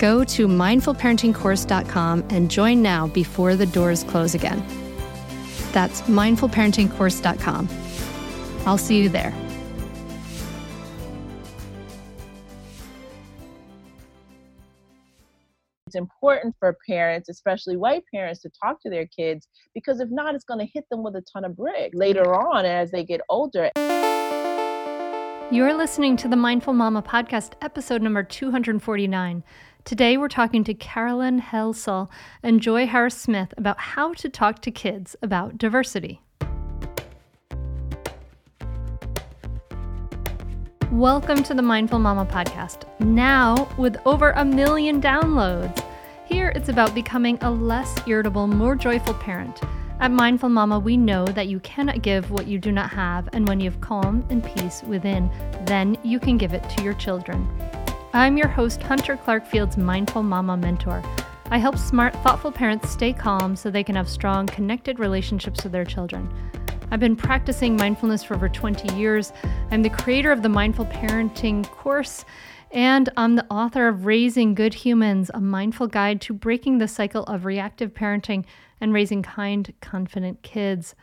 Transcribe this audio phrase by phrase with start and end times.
[0.00, 4.64] Go to mindfulparentingcourse.com and join now before the doors close again.
[5.72, 7.68] That's mindfulparentingcourse.com.
[8.66, 9.34] I'll see you there.
[15.86, 20.34] It's important for parents, especially white parents, to talk to their kids because if not,
[20.34, 23.20] it's going to hit them with a ton of bricks later on as they get
[23.28, 23.70] older.
[25.52, 29.42] You're listening to the Mindful Mama podcast, episode number 249.
[29.84, 32.10] Today, we're talking to Carolyn Helsel
[32.42, 36.20] and Joy Harris Smith about how to talk to kids about diversity.
[40.92, 42.82] Welcome to the Mindful Mama podcast.
[43.00, 45.82] Now, with over a million downloads.
[46.26, 49.62] Here, it's about becoming a less irritable, more joyful parent.
[49.98, 53.48] At Mindful Mama, we know that you cannot give what you do not have, and
[53.48, 55.30] when you have calm and peace within,
[55.64, 57.48] then you can give it to your children.
[58.12, 61.00] I'm your host, Hunter Clarke-Fields Mindful Mama Mentor.
[61.52, 65.70] I help smart, thoughtful parents stay calm so they can have strong, connected relationships with
[65.70, 66.28] their children.
[66.90, 69.32] I've been practicing mindfulness for over 20 years.
[69.70, 72.24] I'm the creator of the Mindful Parenting course,
[72.72, 77.22] and I'm the author of Raising Good Humans, a mindful guide to breaking the cycle
[77.24, 78.44] of reactive parenting
[78.80, 80.96] and raising kind, confident kids.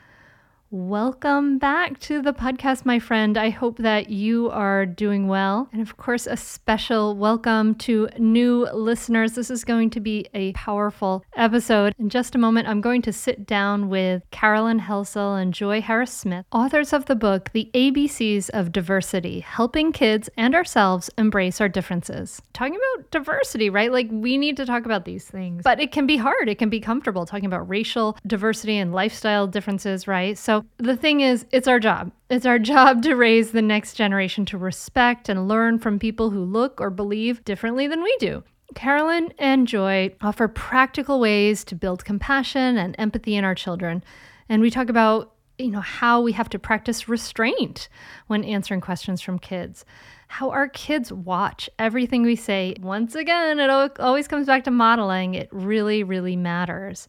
[0.69, 3.37] Welcome back to the podcast, my friend.
[3.37, 5.69] I hope that you are doing well.
[5.71, 9.31] And of course, a special welcome to new listeners.
[9.31, 11.95] This is going to be a powerful episode.
[11.97, 16.11] In just a moment, I'm going to sit down with Carolyn Helsel and Joy Harris
[16.11, 21.69] Smith, authors of the book, The ABCs of Diversity Helping Kids and Ourselves Embrace Our
[21.69, 22.41] Differences.
[22.51, 23.93] Talking about diversity, right?
[23.93, 26.49] Like we need to talk about these things, but it can be hard.
[26.49, 30.37] It can be comfortable talking about racial diversity and lifestyle differences, right?
[30.37, 32.11] So the thing is, it's our job.
[32.29, 36.43] It's our job to raise the next generation to respect and learn from people who
[36.43, 38.43] look or believe differently than we do.
[38.75, 44.03] Carolyn and Joy offer practical ways to build compassion and empathy in our children.
[44.49, 47.89] And we talk about, you know, how we have to practice restraint
[48.27, 49.85] when answering questions from kids.
[50.27, 52.75] How our kids watch everything we say.
[52.81, 53.69] Once again, it
[53.99, 55.33] always comes back to modeling.
[55.33, 57.07] It really, really matters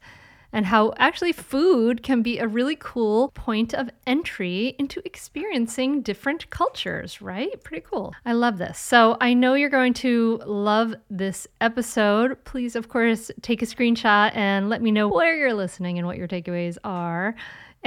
[0.52, 6.48] and how actually food can be a really cool point of entry into experiencing different
[6.50, 7.62] cultures, right?
[7.62, 8.14] Pretty cool.
[8.24, 8.78] I love this.
[8.78, 12.42] So I know you're going to love this episode.
[12.44, 16.16] Please, of course, take a screenshot and let me know where you're listening and what
[16.16, 17.34] your takeaways are.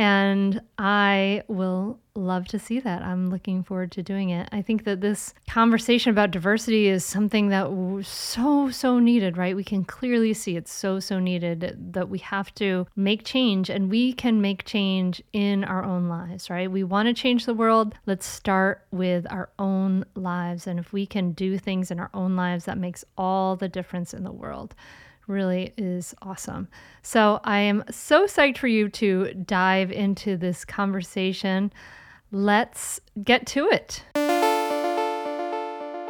[0.01, 3.03] And I will love to see that.
[3.03, 4.50] I'm looking forward to doing it.
[4.51, 7.68] I think that this conversation about diversity is something that
[8.03, 9.56] so, so needed, right?
[9.56, 13.92] We can clearly see it's so, so needed that we have to make change and
[13.92, 16.71] we can make change in our own lives, right?
[16.71, 17.94] We want to change the world.
[18.07, 20.65] Let's start with our own lives.
[20.65, 24.15] And if we can do things in our own lives, that makes all the difference
[24.15, 24.74] in the world
[25.31, 26.68] really is awesome.
[27.01, 31.74] So I am so psyched for you to dive into this conversation.
[32.31, 34.04] Let's get to it.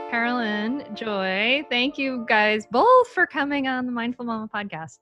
[0.10, 1.64] Carolyn Joy.
[1.70, 5.00] Thank you guys both for coming on the Mindful Mama podcast.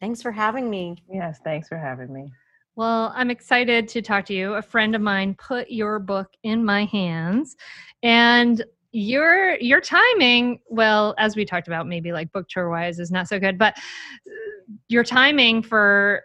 [0.00, 0.96] Thanks for having me.
[1.08, 2.32] Yes, thanks for having me.
[2.74, 4.54] Well, I'm excited to talk to you.
[4.54, 7.56] A friend of mine put your book in my hands
[8.02, 8.62] and
[8.96, 13.28] your your timing, well, as we talked about maybe like book tour wise is not
[13.28, 16.22] so good, but uh, your timing for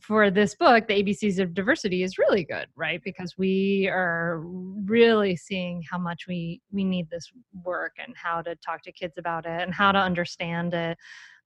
[0.00, 3.00] for this book, the ABCs of diversity, is really good, right?
[3.02, 4.42] Because we are
[4.84, 7.32] really seeing how much we we need this
[7.64, 10.96] work and how to talk to kids about it and how to understand it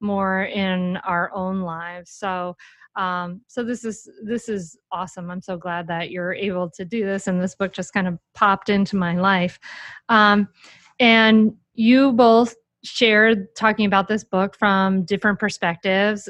[0.01, 2.11] more in our own lives.
[2.11, 2.57] So
[2.99, 5.31] um, so this is this is awesome.
[5.31, 8.19] I'm so glad that you're able to do this, and this book just kind of
[8.35, 9.61] popped into my life.
[10.09, 10.49] Um,
[10.99, 16.29] and you both shared talking about this book from different perspectives.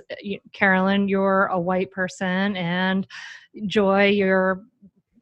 [0.53, 3.07] Carolyn, you're a white person, and
[3.67, 4.63] Joy, you're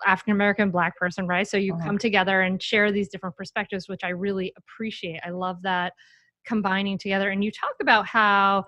[0.04, 1.46] African American black person, right?
[1.46, 1.86] So you uh-huh.
[1.86, 5.20] come together and share these different perspectives, which I really appreciate.
[5.24, 5.92] I love that
[6.44, 7.30] combining together.
[7.30, 8.64] And you talk about how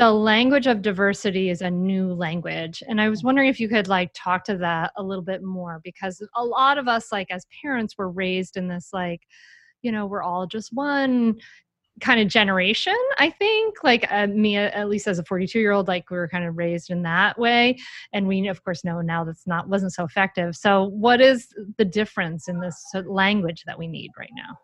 [0.00, 3.86] the language of diversity is a new language and i was wondering if you could
[3.86, 7.46] like talk to that a little bit more because a lot of us like as
[7.62, 9.20] parents were raised in this like
[9.82, 11.38] you know we're all just one
[12.00, 15.86] kind of generation i think like uh, me at least as a 42 year old
[15.86, 17.76] like we were kind of raised in that way
[18.14, 20.56] and we of course know now that's not wasn't so effective.
[20.56, 24.56] So what is the difference in this language that we need right now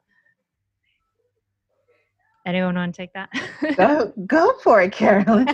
[2.47, 3.29] Anyone want to take that?
[3.77, 5.49] go, go for it, Carolyn.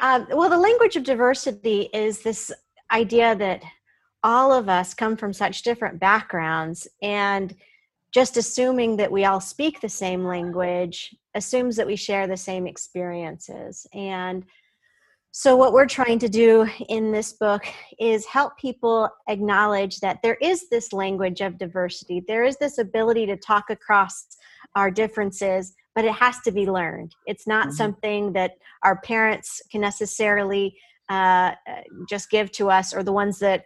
[0.00, 2.50] um, well, the language of diversity is this
[2.90, 3.62] idea that
[4.22, 7.54] all of us come from such different backgrounds, and
[8.12, 12.66] just assuming that we all speak the same language assumes that we share the same
[12.66, 13.86] experiences.
[13.92, 14.46] And
[15.38, 17.62] so, what we're trying to do in this book
[18.00, 22.24] is help people acknowledge that there is this language of diversity.
[22.26, 24.28] There is this ability to talk across
[24.76, 27.14] our differences, but it has to be learned.
[27.26, 27.76] It's not mm-hmm.
[27.76, 28.52] something that
[28.82, 30.74] our parents can necessarily
[31.10, 31.52] uh,
[32.08, 33.64] just give to us, or the ones that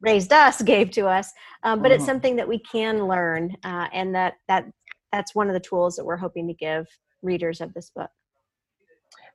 [0.00, 1.32] raised us gave to us.
[1.64, 1.96] Um, but mm-hmm.
[1.96, 4.66] it's something that we can learn, uh, and that that
[5.10, 6.86] that's one of the tools that we're hoping to give
[7.22, 8.10] readers of this book.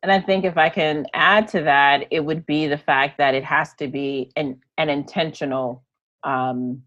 [0.04, 3.36] And I think if I can add to that, it would be the fact that
[3.36, 5.84] it has to be an, an intentional,
[6.24, 6.82] um,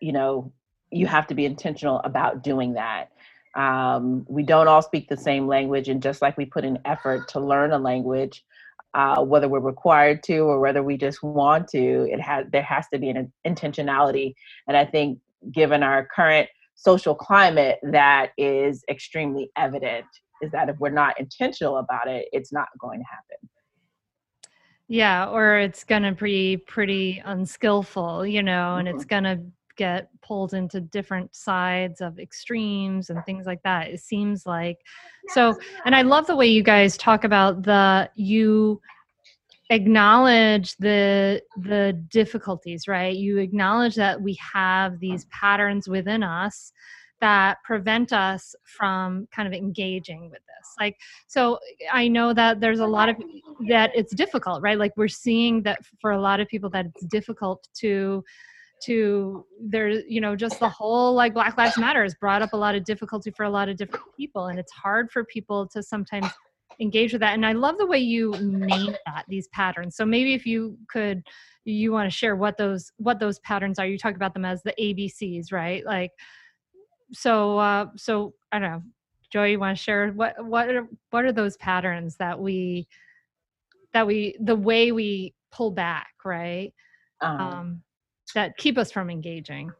[0.00, 0.52] you know,
[0.90, 3.10] you have to be intentional about doing that.
[3.56, 7.28] Um, we don't all speak the same language, and just like we put an effort
[7.28, 8.44] to learn a language,
[8.92, 12.86] uh, whether we're required to or whether we just want to, it has there has
[12.92, 14.34] to be an intentionality.
[14.68, 15.18] And I think,
[15.50, 20.06] given our current social climate, that is extremely evident
[20.44, 23.48] is that if we're not intentional about it, it's not going to happen.
[24.86, 28.96] Yeah, or it's going to be pretty unskillful, you know, and mm-hmm.
[28.96, 29.40] it's going to
[29.76, 33.88] get pulled into different sides of extremes and things like that.
[33.88, 34.78] It seems like
[35.28, 38.80] so, and I love the way you guys talk about the you
[39.70, 46.70] acknowledge the the difficulties right you acknowledge that we have these patterns within us
[47.20, 50.74] that prevent us from kind of engaging with this.
[50.78, 50.96] Like
[51.26, 51.58] so
[51.92, 53.16] i know that there's a lot of
[53.68, 54.78] that it's difficult right?
[54.78, 58.24] Like we're seeing that for a lot of people that it's difficult to
[58.82, 62.56] to there you know just the whole like black lives matter has brought up a
[62.56, 65.82] lot of difficulty for a lot of different people and it's hard for people to
[65.82, 66.26] sometimes
[66.80, 69.96] engage with that and i love the way you name that these patterns.
[69.96, 71.22] So maybe if you could
[71.64, 73.86] you want to share what those what those patterns are.
[73.86, 75.84] You talk about them as the abcs right?
[75.84, 76.10] Like
[77.14, 78.82] so uh, so I don't know,
[79.32, 82.86] Joy, you want to share what what are, what are those patterns that we
[83.92, 86.72] that we the way we pull back, right?
[87.20, 87.82] Um, um,
[88.34, 89.72] that keep us from engaging.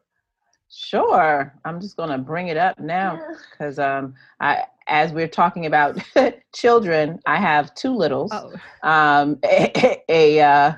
[0.71, 3.19] Sure, I'm just going to bring it up now
[3.51, 5.97] because um, I, as we're talking about
[6.55, 8.53] children, I have two littles, oh.
[8.83, 10.73] um, a a, uh,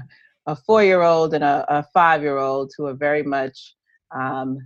[0.46, 3.76] a four year old and a, a five year old who are very much
[4.12, 4.60] um,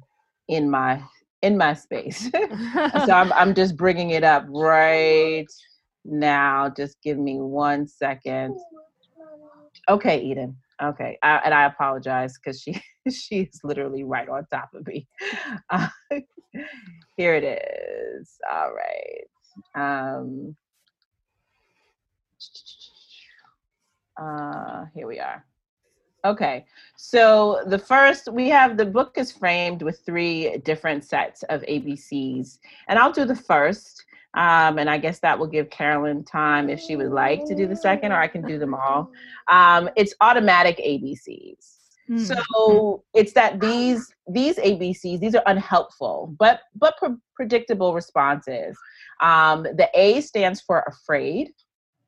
[0.48, 1.02] in my
[1.42, 2.30] in my space.
[3.06, 5.48] so I'm, I'm just bringing it up right
[6.06, 6.70] now.
[6.70, 8.58] Just give me one second.
[9.90, 10.58] Okay, Eden.
[10.82, 12.82] Okay, I, and I apologize because she
[13.12, 15.08] she's literally right on top of me.
[15.70, 15.88] Uh,
[17.18, 18.32] here it is.
[18.52, 19.26] All right.
[19.76, 20.56] Um,
[24.22, 25.46] uh, here we are.
[26.24, 26.66] Okay,
[26.98, 32.60] so the first we have the book is framed with three different sets of ABCs,
[32.88, 36.80] and I'll do the first, um, and I guess that will give Carolyn time if
[36.80, 39.12] she would like to do the second, or I can do them all.
[39.48, 41.82] Um, it's automatic ABCs.
[42.12, 42.18] Mm-hmm.
[42.18, 48.78] So it's that these these ABCs these are unhelpful but but pre- predictable responses.
[49.22, 51.51] Um, the A stands for afraid,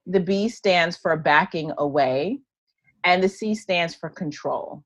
[0.06, 2.40] the B stands for backing away,
[3.04, 4.84] and the C stands for control.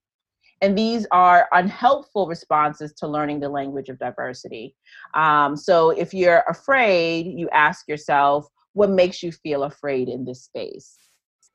[0.61, 4.75] And these are unhelpful responses to learning the language of diversity.
[5.13, 10.43] Um, so if you're afraid, you ask yourself, what makes you feel afraid in this
[10.43, 10.97] space?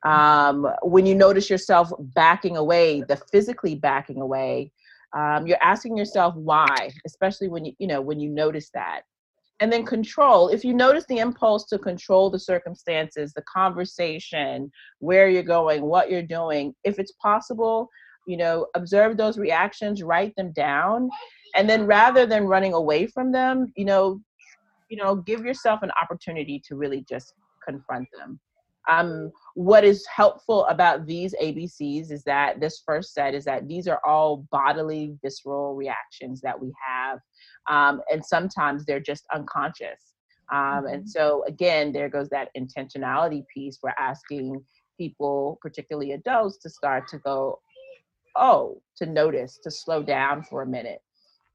[0.05, 4.71] Um, when you notice yourself backing away, the physically backing away,
[5.13, 9.01] um, you're asking yourself why, especially when you you know when you notice that.
[9.59, 10.49] And then control.
[10.49, 14.69] If you notice the impulse to control the circumstances, the conversation,
[14.99, 17.87] where you're going, what you're doing, if it's possible,
[18.27, 21.09] you know, observe those reactions, write them down,
[21.55, 24.19] and then rather than running away from them, you know,
[24.89, 27.33] you know, give yourself an opportunity to really just
[27.67, 28.39] confront them.
[28.89, 33.87] Um, what is helpful about these ABCs is that this first set is that these
[33.87, 37.19] are all bodily, visceral reactions that we have.
[37.69, 40.13] Um, and sometimes they're just unconscious.
[40.51, 41.07] Um, and mm-hmm.
[41.07, 43.79] so, again, there goes that intentionality piece.
[43.81, 44.63] We're asking
[44.97, 47.59] people, particularly adults, to start to go,
[48.35, 51.01] oh, to notice, to slow down for a minute.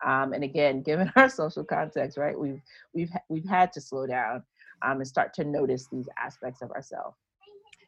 [0.04, 2.62] Um, and again, given our social context, right, we've
[2.94, 4.42] we've we've had to slow down
[4.82, 7.16] um, and start to notice these aspects of ourselves.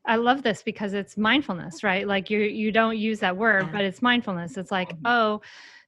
[0.07, 2.07] I love this because it's mindfulness, right?
[2.07, 4.57] Like you you don't use that word, but it's mindfulness.
[4.57, 5.07] It's like, mm-hmm.
[5.07, 5.41] oh,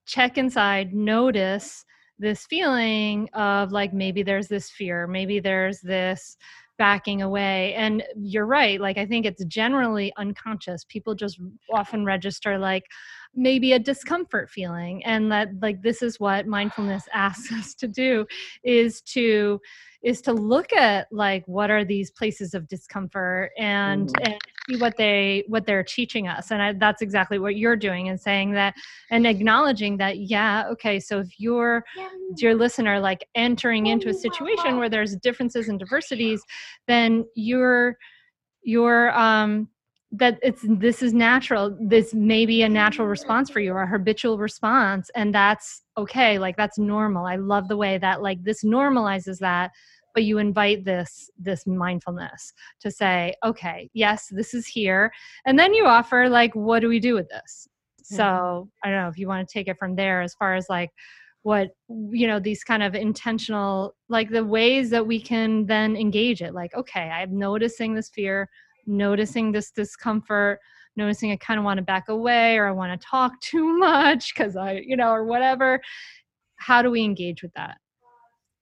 [0.07, 1.85] check inside, notice
[2.19, 6.37] this feeling of like maybe there's this fear, maybe there's this
[6.83, 7.75] backing away.
[7.75, 10.85] And you're right, like I think it's generally unconscious.
[10.89, 11.39] People just
[11.73, 12.83] often register like
[13.37, 18.27] maybe a discomfort feeling and that like this is what mindfulness asks us to do
[18.65, 19.61] is to
[20.03, 24.33] is to look at like what are these places of discomfort and, mm.
[24.33, 24.41] and
[24.79, 26.51] what they what they're teaching us.
[26.51, 28.75] And I, that's exactly what you're doing and saying that
[29.11, 31.85] and acknowledging that yeah okay so if you're
[32.39, 36.43] your listener like entering into a situation where there's differences and diversities
[36.87, 37.97] then you're
[38.63, 39.69] you're um
[40.13, 43.89] that it's this is natural this may be a natural response for you or a
[43.89, 47.27] habitual response and that's okay like that's normal.
[47.27, 49.73] I love the way that like this normalizes that
[50.15, 55.13] but you invite this this mindfulness to say okay yes this is here
[55.45, 57.69] and then you offer like what do we do with this?
[58.03, 58.17] Mm-hmm.
[58.17, 60.67] so i don't know if you want to take it from there as far as
[60.69, 60.91] like
[61.43, 66.41] what you know these kind of intentional like the ways that we can then engage
[66.41, 68.49] it like okay i'm noticing this fear
[68.87, 70.59] noticing this discomfort
[70.97, 74.35] noticing i kind of want to back away or i want to talk too much
[74.35, 75.81] because i you know or whatever.
[76.57, 77.79] How do we engage with that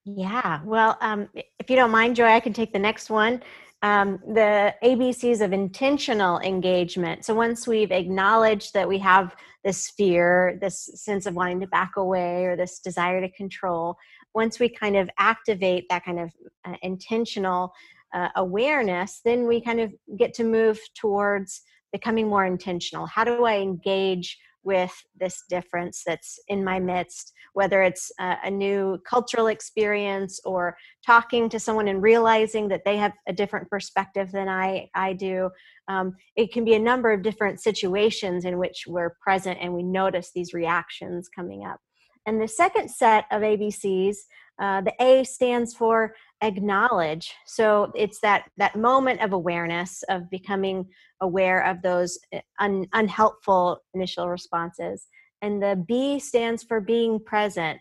[0.05, 1.29] yeah well um,
[1.59, 3.43] if you don't mind joy i can take the next one
[3.83, 10.59] um, the abcs of intentional engagement so once we've acknowledged that we have this fear
[10.61, 13.97] this sense of wanting to back away or this desire to control
[14.35, 16.31] once we kind of activate that kind of
[16.65, 17.73] uh, intentional
[18.13, 23.07] uh, awareness, then we kind of get to move towards becoming more intentional.
[23.07, 28.51] How do I engage with this difference that's in my midst, whether it's a, a,
[28.51, 34.31] new cultural experience or talking to someone and realizing that they have a different perspective
[34.33, 35.51] than I, I do.
[35.89, 39.83] Um, it can be a number of different situations in which we're present and we
[39.83, 41.81] notice these reactions coming up.
[42.27, 44.17] And the second set of ABCs,
[44.61, 47.33] uh, the A stands for acknowledge.
[47.47, 50.87] So it's that that moment of awareness of becoming
[51.21, 55.09] aware of those eh, un, unhelpful initial responses.
[55.43, 57.81] And the b stands for being present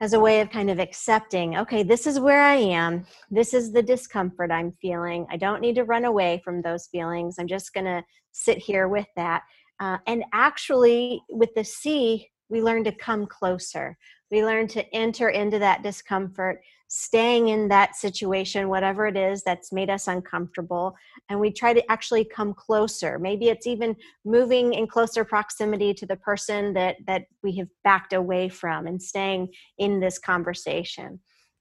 [0.00, 3.04] as a way of kind of accepting okay this is where i am.
[3.30, 5.26] This is the discomfort i'm feeling.
[5.30, 7.36] I don't need to run away from those feelings.
[7.38, 9.42] I'm just going to sit here with that.
[9.80, 13.96] Uh, and actually with the c we learn to come closer
[14.32, 19.72] we learn to enter into that discomfort staying in that situation, whatever it is that's
[19.72, 20.96] made us uncomfortable,
[21.28, 23.18] and we try to actually come closer.
[23.18, 23.94] Maybe it's even
[24.24, 29.00] moving in closer proximity to the person that that we have backed away from and
[29.00, 31.20] staying in this conversation.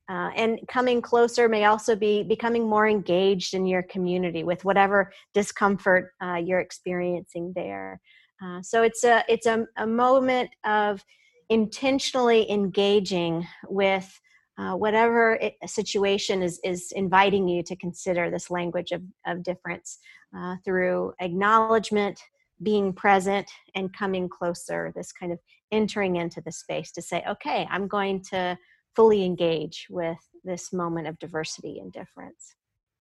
[0.10, 5.12] Uh, and coming closer may also be becoming more engaged in your community with whatever
[5.33, 8.01] discomfort uh, you're experiencing there.
[8.43, 11.03] Uh, so it's a it's a, a moment of
[11.50, 14.19] intentionally engaging with
[14.57, 20.00] uh, whatever it, situation is is inviting you to consider this language of, of difference
[20.36, 22.19] uh, through acknowledgement
[22.63, 25.39] being present and coming closer this kind of
[25.71, 28.57] entering into the space to say okay i'm going to
[28.95, 32.55] fully engage with this moment of diversity and difference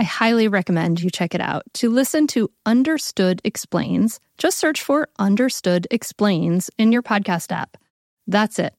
[0.00, 1.64] I highly recommend you check it out.
[1.74, 7.76] To listen to Understood Explains, just search for Understood Explains in your podcast app.
[8.26, 8.72] That's it.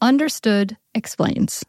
[0.00, 1.64] Understood Explains.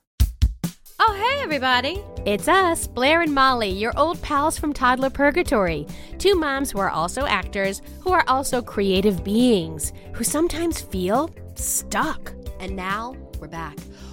[1.00, 2.04] Oh, hey, everybody.
[2.26, 5.86] It's us, Blair and Molly, your old pals from Toddler Purgatory.
[6.18, 12.34] Two moms who are also actors, who are also creative beings, who sometimes feel stuck.
[12.60, 13.78] And now we're back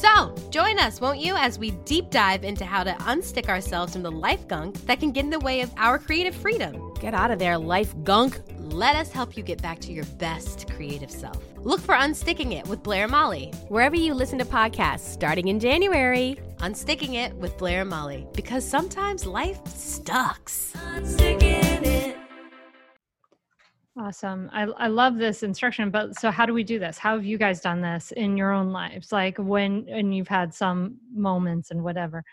[0.00, 4.02] So, join us, won't you, as we deep dive into how to unstick ourselves from
[4.02, 6.94] the life gunk that can get in the way of our creative freedom.
[6.94, 8.40] Get out of there, life gunk.
[8.58, 11.36] Let us help you get back to your best creative self.
[11.58, 16.38] Look for Unsticking It with Blair Molly, wherever you listen to podcasts, starting in January.
[16.60, 20.72] Unsticking It with Blair and Molly, because sometimes life sucks.
[23.98, 24.48] Awesome.
[24.52, 25.90] I, I love this instruction.
[25.90, 26.96] But so, how do we do this?
[26.96, 29.10] How have you guys done this in your own lives?
[29.10, 32.24] Like when, and you've had some moments and whatever.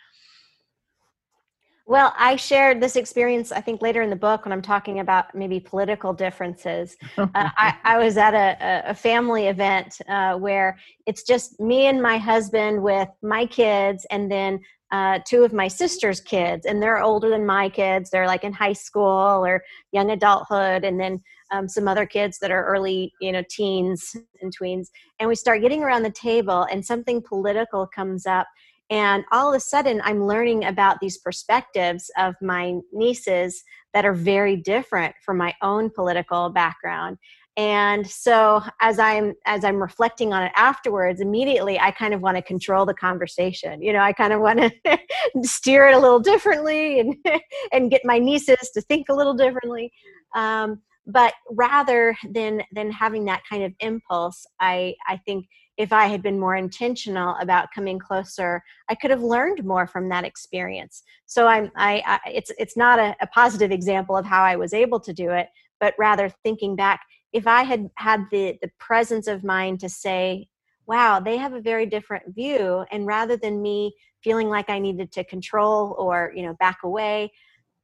[1.89, 5.33] Well, I shared this experience, I think, later in the book when I'm talking about
[5.33, 6.97] maybe political differences.
[7.17, 12.01] uh, I, I, was at a, a family event uh, where it's just me and
[12.01, 14.59] my husband with my kids, and then
[14.91, 18.09] uh, two of my sister's kids, and they're older than my kids.
[18.09, 22.51] They're like in high school or young adulthood, and then um, some other kids that
[22.51, 24.87] are early, you know, teens and tweens.
[25.19, 28.47] And we start getting around the table, and something political comes up
[28.89, 34.13] and all of a sudden, I'm learning about these perspectives of my nieces that are
[34.13, 37.17] very different from my own political background.
[37.57, 42.37] And so as I'm as I'm reflecting on it afterwards, immediately I kind of want
[42.37, 43.81] to control the conversation.
[43.81, 44.99] You know, I kind of want to
[45.41, 47.15] steer it a little differently and
[47.73, 49.91] and get my nieces to think a little differently.
[50.35, 56.07] Um, but rather than than having that kind of impulse, I I think if I
[56.07, 61.03] had been more intentional about coming closer, I could have learned more from that experience.
[61.27, 64.73] So I'm, I, I it's, it's not a, a positive example of how I was
[64.73, 69.27] able to do it, but rather thinking back, if I had had the, the presence
[69.27, 70.47] of mind to say,
[70.87, 72.83] wow, they have a very different view.
[72.91, 73.93] And rather than me
[74.23, 77.31] feeling like I needed to control or, you know, back away,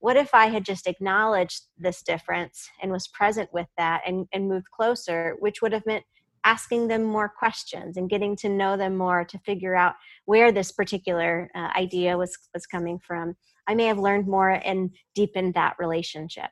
[0.04, 4.50] what if I had just acknowledged this difference and was present with that and, and
[4.50, 6.04] moved closer, which would have meant
[6.44, 9.94] asking them more questions and getting to know them more to figure out
[10.26, 13.34] where this particular uh, idea was was coming from
[13.70, 16.50] i may have learned more and deepened that relationship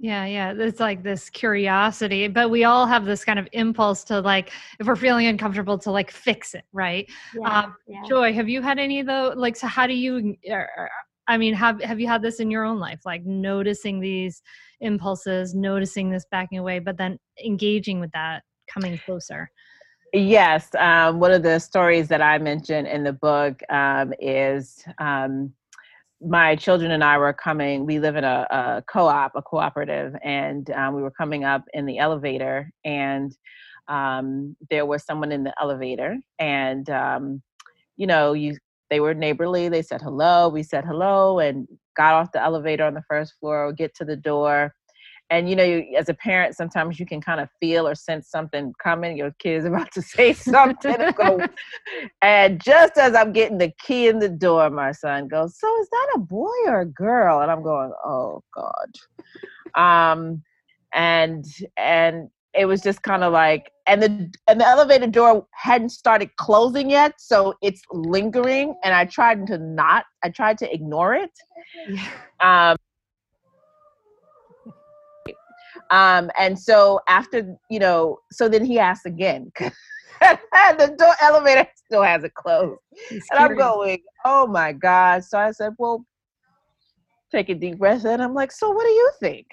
[0.00, 0.54] yeah, yeah.
[0.56, 4.86] It's like this curiosity, but we all have this kind of impulse to like, if
[4.86, 7.10] we're feeling uncomfortable, to like fix it, right?
[7.34, 8.02] Yeah, um, yeah.
[8.08, 9.34] Joy, have you had any of those?
[9.34, 10.36] Like, so how do you?
[11.28, 13.00] I mean, have have you had this in your own life?
[13.04, 14.42] Like noticing these
[14.80, 19.50] impulses, noticing this backing away, but then engaging with that coming closer.
[20.14, 25.52] Yes, um, one of the stories that I mentioned in the book um, is um,
[26.22, 27.84] my children and I were coming.
[27.84, 31.84] We live in a, a co-op, a cooperative, and um, we were coming up in
[31.84, 33.36] the elevator, and
[33.88, 37.42] um, there was someone in the elevator, and um,
[37.96, 38.56] you know, you
[38.90, 39.68] they were neighborly.
[39.68, 40.48] They said hello.
[40.48, 43.72] We said hello, and got off the elevator on the first floor.
[43.72, 44.74] Get to the door
[45.30, 48.28] and you know you, as a parent sometimes you can kind of feel or sense
[48.30, 50.96] something coming your kid is about to say something
[52.22, 55.88] and just as i'm getting the key in the door my son goes so is
[55.90, 58.92] that a boy or a girl and i'm going oh god
[59.80, 60.42] um
[60.94, 61.44] and
[61.76, 64.08] and it was just kind of like and the
[64.48, 69.56] and the elevator door hadn't started closing yet so it's lingering and i tried to
[69.58, 71.30] not i tried to ignore it.
[72.40, 72.76] Um
[75.90, 79.50] um and so after you know so then he asked again
[80.20, 82.80] the door elevator still hasn't closed.
[83.30, 86.04] And i'm going oh my god so i said well
[87.30, 89.46] take a deep breath and i'm like so what do you think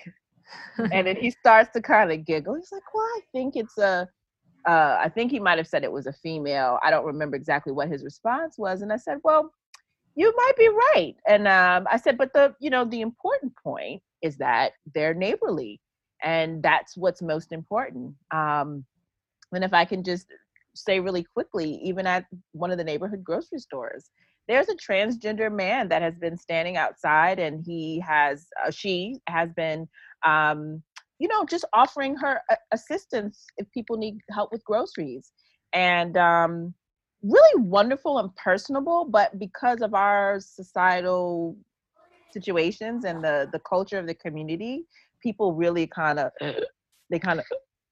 [0.77, 2.55] and then he starts to kind of giggle.
[2.55, 4.07] He's like, "Well, I think it's a."
[4.67, 6.79] Uh, I think he might have said it was a female.
[6.81, 9.51] I don't remember exactly what his response was, and I said, "Well,
[10.15, 14.01] you might be right." And um, I said, "But the you know the important point
[14.21, 15.79] is that they're neighborly,
[16.23, 18.85] and that's what's most important." Um,
[19.51, 20.27] and if I can just
[20.75, 24.09] say really quickly, even at one of the neighborhood grocery stores,
[24.47, 29.51] there's a transgender man that has been standing outside and he has uh, she has
[29.53, 29.87] been
[30.25, 30.81] um,
[31.19, 35.31] you know, just offering her assistance if people need help with groceries.
[35.73, 36.73] And um,
[37.21, 41.57] really wonderful and personable, but because of our societal
[42.31, 44.85] situations and the the culture of the community,
[45.21, 46.31] people really kind of
[47.09, 47.45] they kind of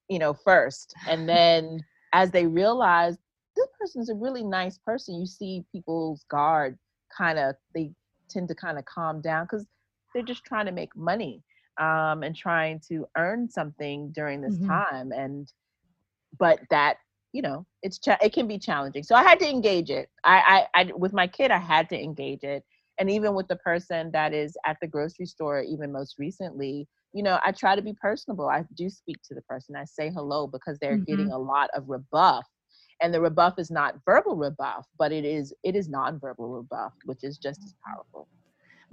[0.09, 1.79] you know first, and then
[2.13, 3.17] as they realize
[3.55, 6.77] this person's a really nice person, you see people's guard
[7.15, 7.91] kind of they
[8.29, 9.65] tend to kind of calm down because
[10.13, 11.41] they're just trying to make money
[11.79, 14.69] um, and trying to earn something during this mm-hmm.
[14.69, 15.11] time.
[15.11, 15.51] And
[16.39, 16.97] but that
[17.31, 19.03] you know it's cha- it can be challenging.
[19.03, 20.09] So I had to engage it.
[20.23, 22.63] I, I I with my kid I had to engage it,
[22.99, 26.87] and even with the person that is at the grocery store, even most recently.
[27.15, 28.49] You know, I try to be personable.
[28.49, 29.75] I do speak to the person.
[29.75, 31.03] I say hello because they're mm-hmm.
[31.03, 32.43] getting a lot of rebuff
[33.03, 37.23] and the rebuff is not verbal rebuff but it is it is nonverbal rebuff which
[37.23, 38.27] is just as powerful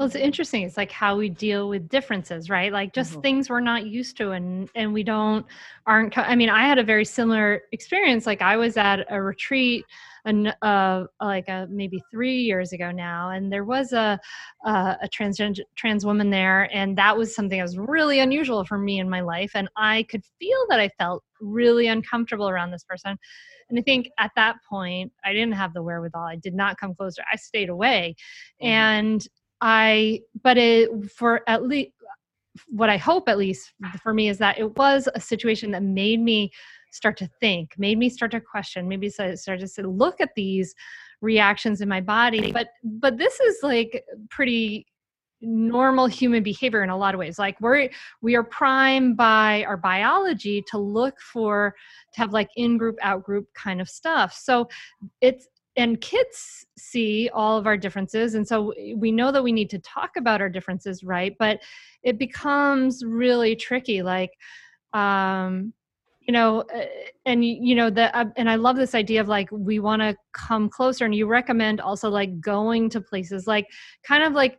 [0.01, 0.63] well, it's interesting.
[0.63, 2.73] It's like how we deal with differences, right?
[2.73, 3.21] Like just mm-hmm.
[3.21, 5.45] things we're not used to, and and we don't
[5.87, 6.17] aren't.
[6.17, 8.25] I mean, I had a very similar experience.
[8.25, 9.85] Like I was at a retreat,
[10.25, 14.19] and uh, like a, maybe three years ago now, and there was a
[14.65, 15.39] a, a trans
[15.77, 19.21] trans woman there, and that was something that was really unusual for me in my
[19.21, 23.19] life, and I could feel that I felt really uncomfortable around this person.
[23.69, 26.25] And I think at that point, I didn't have the wherewithal.
[26.25, 27.23] I did not come closer.
[27.33, 28.17] I stayed away.
[28.61, 28.67] Mm-hmm.
[28.67, 29.29] And
[29.61, 31.91] I, but it, for at least,
[32.69, 36.21] what I hope at least for me is that it was a situation that made
[36.21, 36.51] me
[36.93, 40.75] start to think, made me start to question, maybe start to say, look at these
[41.21, 42.51] reactions in my body.
[42.51, 44.87] But, but this is like pretty
[45.43, 47.39] normal human behavior in a lot of ways.
[47.39, 51.75] Like we're we are primed by our biology to look for
[52.15, 54.35] to have like in group out group kind of stuff.
[54.35, 54.69] So
[55.21, 55.49] it's
[55.81, 59.79] and kids see all of our differences and so we know that we need to
[59.81, 61.35] talk about our differences right?
[61.39, 61.61] But
[62.03, 64.31] it becomes really tricky like
[64.93, 65.73] um
[66.21, 66.85] you know uh,
[67.27, 70.17] and you know the uh, and i love this idea of like we want to
[70.33, 73.67] come closer and you recommend also like going to places like
[74.05, 74.59] kind of like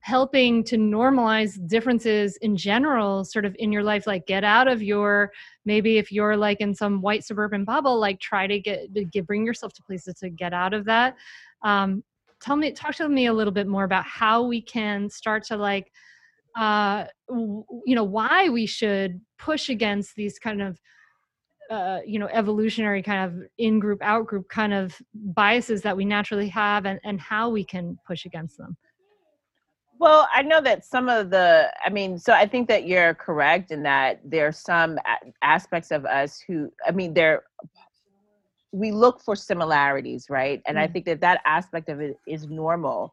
[0.00, 4.82] helping to normalize differences in general sort of in your life like get out of
[4.82, 5.30] your
[5.66, 9.26] maybe if you're like in some white suburban bubble like try to get, to get
[9.26, 11.16] bring yourself to places to get out of that.
[11.62, 12.02] Um,
[12.40, 15.56] tell me talk to me a little bit more about how we can start to
[15.56, 15.92] like
[16.56, 20.80] uh you know why we should push against these kind of
[21.70, 26.04] uh, you know evolutionary kind of in group out group kind of biases that we
[26.04, 28.76] naturally have and, and how we can push against them
[30.00, 33.70] well, I know that some of the, I mean, so I think that you're correct
[33.70, 34.98] in that there are some
[35.42, 37.42] aspects of us who, I mean, there,
[38.72, 40.62] we look for similarities, right?
[40.66, 40.84] And mm-hmm.
[40.84, 40.92] I mm.
[40.94, 43.12] think that that aspect of it is normal.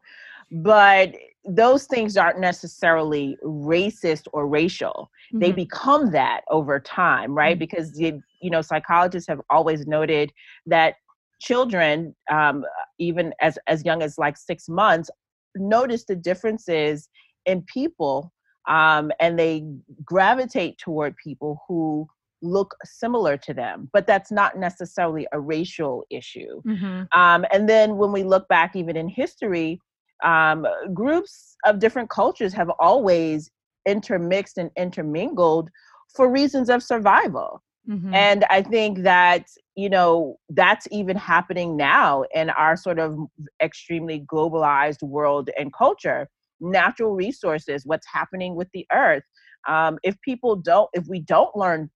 [0.50, 5.10] But those things aren't necessarily racist or racial.
[5.26, 5.40] Mm-hmm.
[5.40, 7.52] They become that over time, right?
[7.52, 7.58] Mm-hmm.
[7.58, 10.32] Because, you, you know, psychologists have always noted
[10.64, 10.94] that
[11.38, 12.64] children um,
[12.98, 15.08] even as as young as like six months
[15.56, 17.08] notice the differences
[17.46, 18.32] in people
[18.68, 19.64] um, and they
[20.04, 22.06] gravitate toward people who
[22.40, 27.02] look similar to them but that's not necessarily a racial issue mm-hmm.
[27.18, 29.80] um, and then when we look back even in history
[30.22, 33.50] um, groups of different cultures have always
[33.86, 35.68] intermixed and intermingled
[36.14, 38.14] for reasons of survival Mm-hmm.
[38.14, 43.18] And I think that, you know, that's even happening now in our sort of
[43.62, 46.28] extremely globalized world and culture.
[46.60, 49.22] Natural resources, what's happening with the earth.
[49.66, 51.90] Um, if people don't, if we don't learn,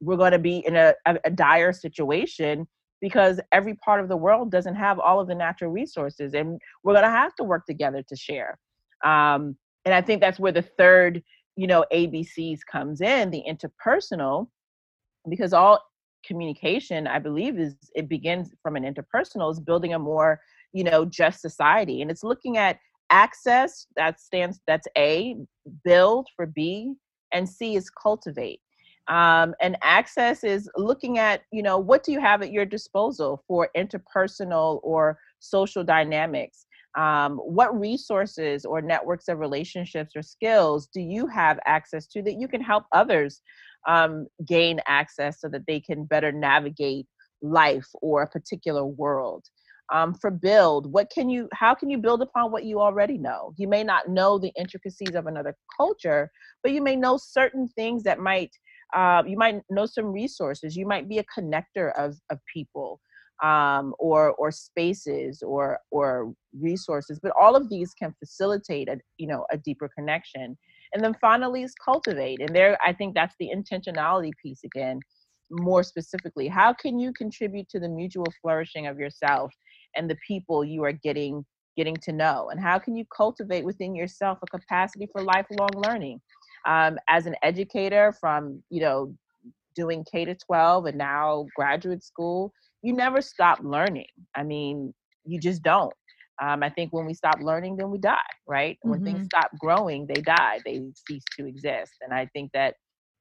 [0.00, 2.66] we're going to be in a, a, a dire situation
[3.00, 6.92] because every part of the world doesn't have all of the natural resources and we're
[6.92, 8.58] going to have to work together to share
[9.04, 11.22] um, and i think that's where the third
[11.56, 14.48] you know abcs comes in the interpersonal
[15.30, 15.82] because all
[16.26, 20.40] communication i believe is it begins from an interpersonal is building a more
[20.72, 22.78] you know just society and it's looking at
[23.10, 25.36] access that stands that's a
[25.84, 26.94] build for b
[27.32, 28.60] and c is cultivate.
[29.08, 33.42] Um, and access is looking at you know what do you have at your disposal
[33.48, 36.66] for interpersonal or social dynamics?
[36.96, 42.38] Um, what resources or networks of relationships or skills do you have access to that
[42.38, 43.40] you can help others
[43.86, 47.06] um, gain access so that they can better navigate
[47.42, 49.44] life or a particular world.
[49.90, 53.54] Um, for build what can you how can you build upon what you already know?
[53.56, 56.30] You may not know the intricacies of another culture
[56.62, 58.50] but you may know certain things that might
[58.94, 60.76] uh, you might know some resources.
[60.76, 63.00] You might be a connector of, of people
[63.42, 69.26] um, or or spaces or or resources but all of these can facilitate a you
[69.26, 70.56] know a deeper connection
[70.94, 75.00] and then finally is cultivate and there i think that's the intentionality piece again
[75.50, 79.52] more specifically how can you contribute to the mutual flourishing of yourself
[79.96, 81.44] and the people you are getting
[81.78, 86.20] getting to know and how can you cultivate within yourself a capacity for lifelong learning?
[86.66, 89.14] Um, as an educator from you know
[89.76, 94.08] doing k to 12 and now graduate school you never stop learning.
[94.36, 94.92] I mean
[95.24, 95.92] you just don't
[96.42, 98.90] um, i think when we stop learning then we die right mm-hmm.
[98.90, 99.24] when things mm-hmm.
[99.26, 102.74] stop growing they die they cease to exist and i think that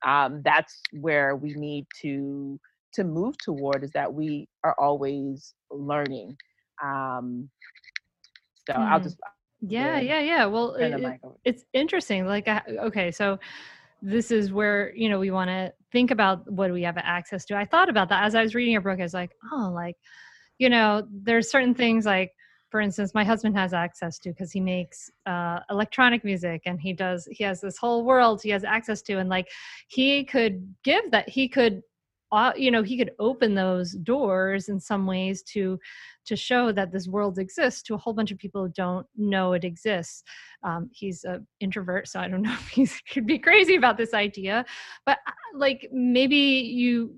[0.05, 2.59] um, that's where we need to
[2.93, 6.35] to move toward is that we are always learning
[6.83, 7.49] um,
[8.65, 8.91] so mm.
[8.91, 9.17] i'll just
[9.61, 12.47] yeah yeah yeah well it, it's interesting like
[12.79, 13.39] okay so
[14.01, 17.57] this is where you know we want to think about what we have access to
[17.57, 19.95] i thought about that as i was reading your book i was like oh like
[20.59, 22.31] you know there's certain things like
[22.69, 26.93] for instance my husband has access to because he makes uh, electronic music and he
[26.93, 29.47] does he has this whole world he has access to and like
[29.87, 31.81] he could give that he could
[32.33, 35.79] uh, you know he could open those doors in some ways to
[36.25, 39.53] to show that this world exists to a whole bunch of people who don't know
[39.53, 40.23] it exists.
[40.61, 44.13] Um, he's an introvert so i don't know if he could be crazy about this
[44.13, 44.65] idea
[45.05, 47.15] but uh, like maybe you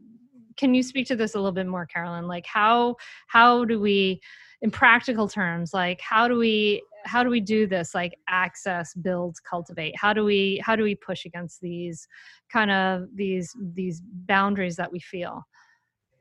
[0.59, 2.27] can you speak to this a little bit more carolyn?
[2.27, 4.19] Like how how do we
[4.61, 9.37] in practical terms like how do we how do we do this like access build
[9.49, 9.95] cultivate?
[9.97, 12.07] How do we how do we push against these
[12.51, 15.43] kind of these these boundaries that we feel?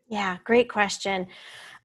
[0.08, 1.26] Yeah great question.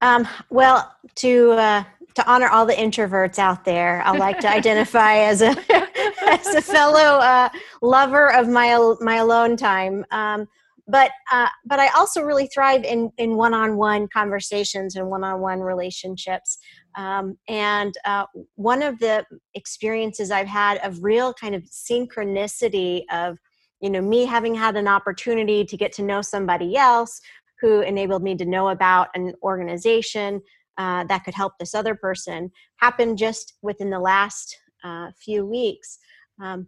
[0.00, 5.16] Um, well to uh, to honor all the introverts out there i like to identify
[5.16, 5.56] as a
[6.28, 7.48] as a fellow uh,
[7.82, 10.04] lover of my my alone time.
[10.10, 10.48] Um,
[10.86, 16.58] but uh, but I also really thrive in in one-on-one conversations and one-on-one relationships.
[16.96, 23.38] Um, and uh, one of the experiences I've had of real kind of synchronicity of
[23.80, 27.20] you know me having had an opportunity to get to know somebody else
[27.60, 30.42] who enabled me to know about an organization
[30.76, 35.98] uh, that could help this other person happened just within the last uh, few weeks.
[36.42, 36.66] Um,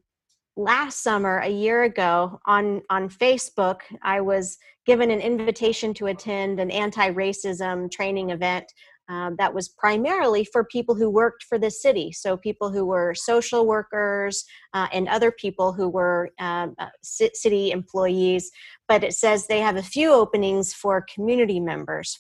[0.57, 6.61] last summer a year ago on on facebook i was given an invitation to attend
[6.61, 8.73] an anti-racism training event
[9.09, 12.11] um, that was primarily for people who worked for the city.
[12.13, 17.71] So people who were social workers uh, and other people who were um, uh, city
[17.71, 18.51] employees.
[18.89, 22.19] But it says they have a few openings for community members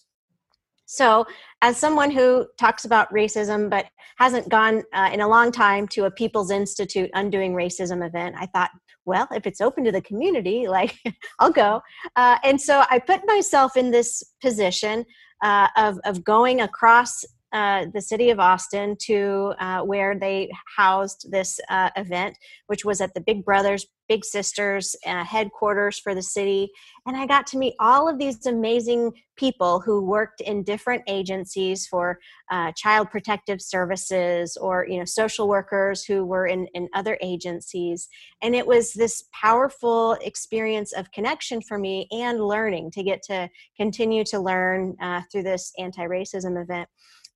[0.86, 1.26] so,
[1.62, 3.86] as someone who talks about racism but
[4.18, 8.46] hasn't gone uh, in a long time to a People's Institute Undoing Racism event, I
[8.46, 8.70] thought,
[9.04, 10.94] well, if it's open to the community, like
[11.40, 11.82] I'll go.
[12.14, 15.04] Uh, and so I put myself in this position
[15.42, 21.30] uh, of, of going across uh, the city of Austin to uh, where they housed
[21.30, 26.22] this uh, event, which was at the Big Brothers Big Sisters uh, headquarters for the
[26.22, 26.70] city.
[27.06, 31.86] And I got to meet all of these amazing people who worked in different agencies
[31.86, 32.18] for
[32.50, 38.08] uh, child protective services or, you know, social workers who were in, in other agencies.
[38.42, 43.48] And it was this powerful experience of connection for me and learning to get to
[43.76, 46.88] continue to learn uh, through this anti racism event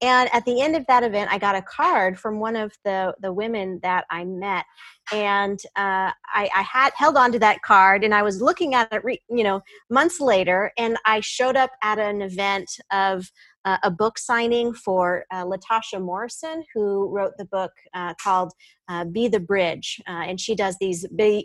[0.03, 3.15] and at the end of that event i got a card from one of the
[3.21, 4.65] the women that i met.
[5.13, 8.93] And uh, I, I, had held on to that card and i was looking at
[8.93, 9.61] it re, you know
[9.91, 13.31] months later and i showed up at an event of
[13.65, 18.53] uh, a book signing for uh, latasha morrison who wrote the book uh, called
[18.89, 21.45] uh, be the bridge uh, and she does these big,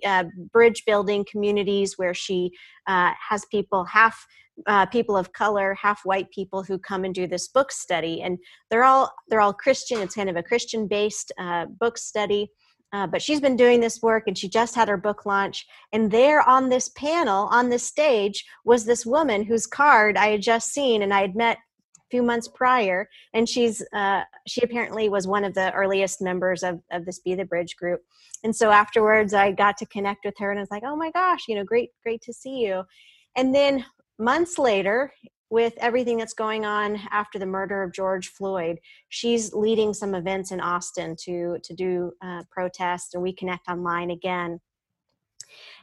[0.51, 2.51] bridge building communities where she
[2.87, 4.25] has people half
[4.67, 8.37] uh, people of color, half white people who come and do this book study, and
[8.69, 9.99] they're all they're all Christian.
[9.99, 12.49] It's kind of a Christian based uh, book study.
[12.93, 15.65] Uh, but she's been doing this work and she just had her book launch.
[15.91, 20.41] And there on this panel, on this stage, was this woman whose card I had
[20.41, 21.57] just seen and I had met
[22.11, 23.09] few months prior.
[23.33, 27.35] And she's uh, she apparently was one of the earliest members of, of this Be
[27.35, 28.01] the Bridge group.
[28.43, 31.11] And so afterwards, I got to connect with her and I was like, oh my
[31.11, 32.83] gosh, you know, great, great to see you.
[33.35, 33.85] And then
[34.19, 35.11] months later,
[35.49, 38.77] with everything that's going on after the murder of George Floyd,
[39.09, 44.11] she's leading some events in Austin to to do uh, protests, and we connect online
[44.11, 44.59] again.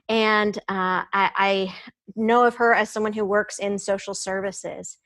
[0.09, 1.75] And uh, I, I
[2.17, 4.99] know of her as someone who works in social services,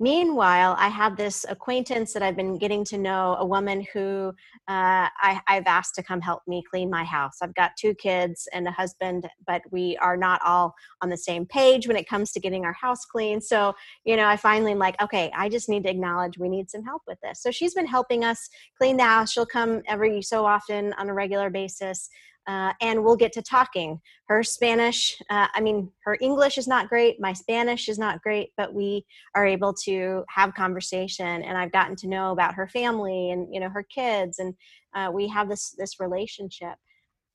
[0.00, 4.34] Meanwhile, I have this acquaintance that I've been getting to know, a woman who
[4.66, 7.36] uh, I, have asked to come help me clean my house.
[7.40, 11.46] I've got two kids and a husband, but we are not all on the same
[11.46, 13.40] page when it comes to getting our house clean.
[13.40, 13.72] So,
[14.04, 16.82] you know, I finally am like, okay, I just need to acknowledge we need some
[16.82, 17.40] help with this.
[17.40, 19.30] So she's been helping us clean the house.
[19.30, 22.08] She'll come every so often on a regular basis
[22.46, 24.00] uh, and we'll get to talking.
[24.28, 27.20] Her Spanish, uh, I mean, her English is not great.
[27.20, 31.42] My Spanish is not great, but we are able to have conversation.
[31.42, 34.54] And I've gotten to know about her family and you know her kids, and
[34.94, 36.74] uh, we have this this relationship.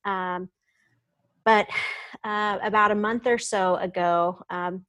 [0.04, 0.48] Um,
[1.44, 1.66] but
[2.22, 4.84] uh, about a month or so ago, um,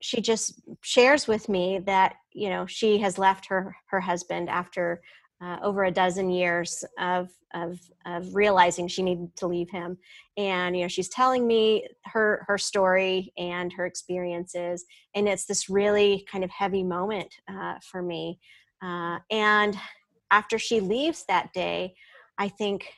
[0.00, 5.02] she just shares with me that you know she has left her her husband after
[5.44, 9.98] uh, over a dozen years of, of, of realizing she needed to leave him.
[10.36, 14.84] And you know she's telling me her her story and her experiences.
[15.14, 18.40] And it's this really kind of heavy moment uh, for me.
[18.82, 19.76] Uh, and
[20.30, 21.94] after she leaves that day
[22.38, 22.88] i think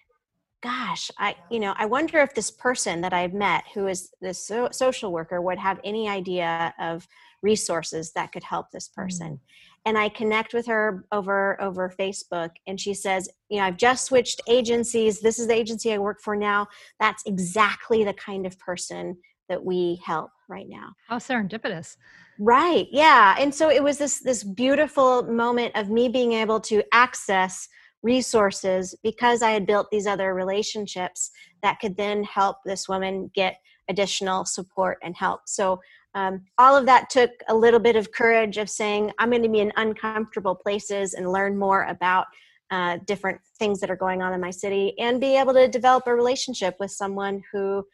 [0.62, 4.46] gosh i you know i wonder if this person that i've met who is this
[4.46, 7.06] so- social worker would have any idea of
[7.42, 9.32] resources that could help this person.
[9.32, 9.40] mm
[9.87, 14.05] and I connect with her over over Facebook and she says, you know, I've just
[14.05, 15.20] switched agencies.
[15.20, 16.66] This is the agency I work for now.
[17.01, 19.16] That's exactly the kind of person
[19.49, 20.92] that we help right now.
[21.09, 21.96] How serendipitous.
[22.40, 22.88] Right.
[22.90, 23.37] Yeah.
[23.38, 27.68] And so it was this this beautiful moment of me being able to access
[28.03, 31.31] resources because I had built these other relationships
[31.62, 33.57] that could then help this woman get
[33.88, 35.42] additional support and help.
[35.46, 35.81] So
[36.16, 39.49] um, all of that took a little bit of courage of saying i'm going to
[39.49, 42.27] be in uncomfortable places and learn more about
[42.72, 46.05] uh, different things that are going on in my city and be able to develop
[46.07, 47.87] a relationship with someone who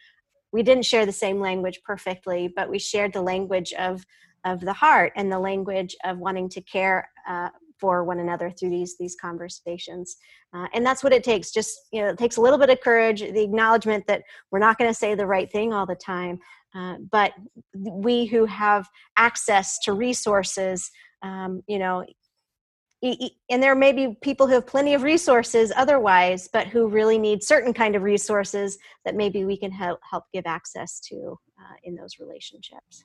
[0.52, 4.06] we didn't share the same language perfectly but we shared the language of
[4.44, 7.48] of the heart and the language of wanting to care uh,
[7.82, 10.16] for one another through these these conversations
[10.54, 12.80] uh, and that's what it takes just you know it takes a little bit of
[12.80, 16.38] courage the acknowledgement that we're not going to say the right thing all the time
[16.74, 17.32] uh, but
[17.74, 20.90] we who have access to resources,
[21.22, 22.04] um, you know,
[23.02, 27.42] and there may be people who have plenty of resources otherwise, but who really need
[27.42, 31.96] certain kind of resources that maybe we can help, help give access to uh, in
[31.96, 33.04] those relationships.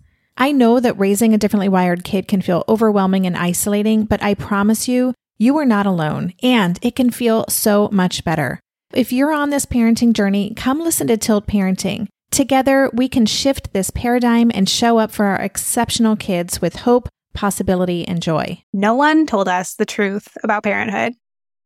[0.37, 4.33] I know that raising a differently wired kid can feel overwhelming and isolating, but I
[4.33, 8.59] promise you, you are not alone, and it can feel so much better.
[8.93, 12.07] If you're on this parenting journey, come listen to Tilt Parenting.
[12.31, 17.09] Together, we can shift this paradigm and show up for our exceptional kids with hope,
[17.33, 18.63] possibility, and joy.
[18.73, 21.13] No one told us the truth about parenthood.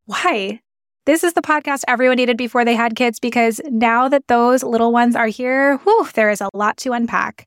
[0.06, 0.60] Why?
[1.04, 4.92] This is the podcast everyone needed before they had kids because now that those little
[4.92, 7.46] ones are here, whew, there is a lot to unpack.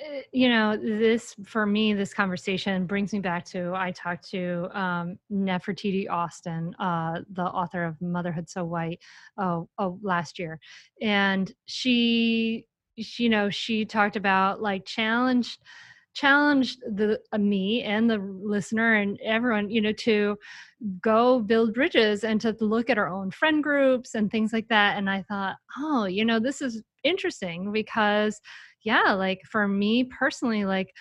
[0.00, 4.68] Uh, you know, this for me, this conversation brings me back to I talked to
[4.78, 9.00] um, Nefertiti Austin, uh, the author of Motherhood So White,
[9.38, 10.58] oh, oh, last year,
[11.02, 12.66] and she,
[12.98, 15.60] she, you know, she talked about like challenged
[16.12, 20.36] challenged the uh, me and the listener and everyone you know to
[21.00, 24.96] go build bridges and to look at our own friend groups and things like that.
[24.98, 28.40] And i thought oh you know this is interesting because
[28.82, 30.92] yeah, like for me personally, like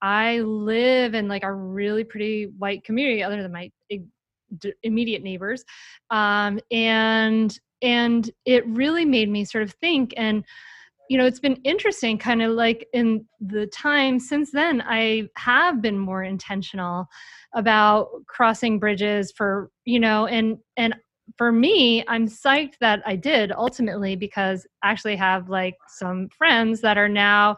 [0.00, 3.70] I live in like a really pretty white community, other than my
[4.82, 5.64] immediate neighbors,
[6.10, 10.44] um, and and it really made me sort of think and
[11.10, 15.82] you know it's been interesting kind of like in the time since then i have
[15.82, 17.06] been more intentional
[17.54, 20.94] about crossing bridges for you know and and
[21.36, 26.80] for me, I'm psyched that I did ultimately because I actually have like some friends
[26.82, 27.56] that are now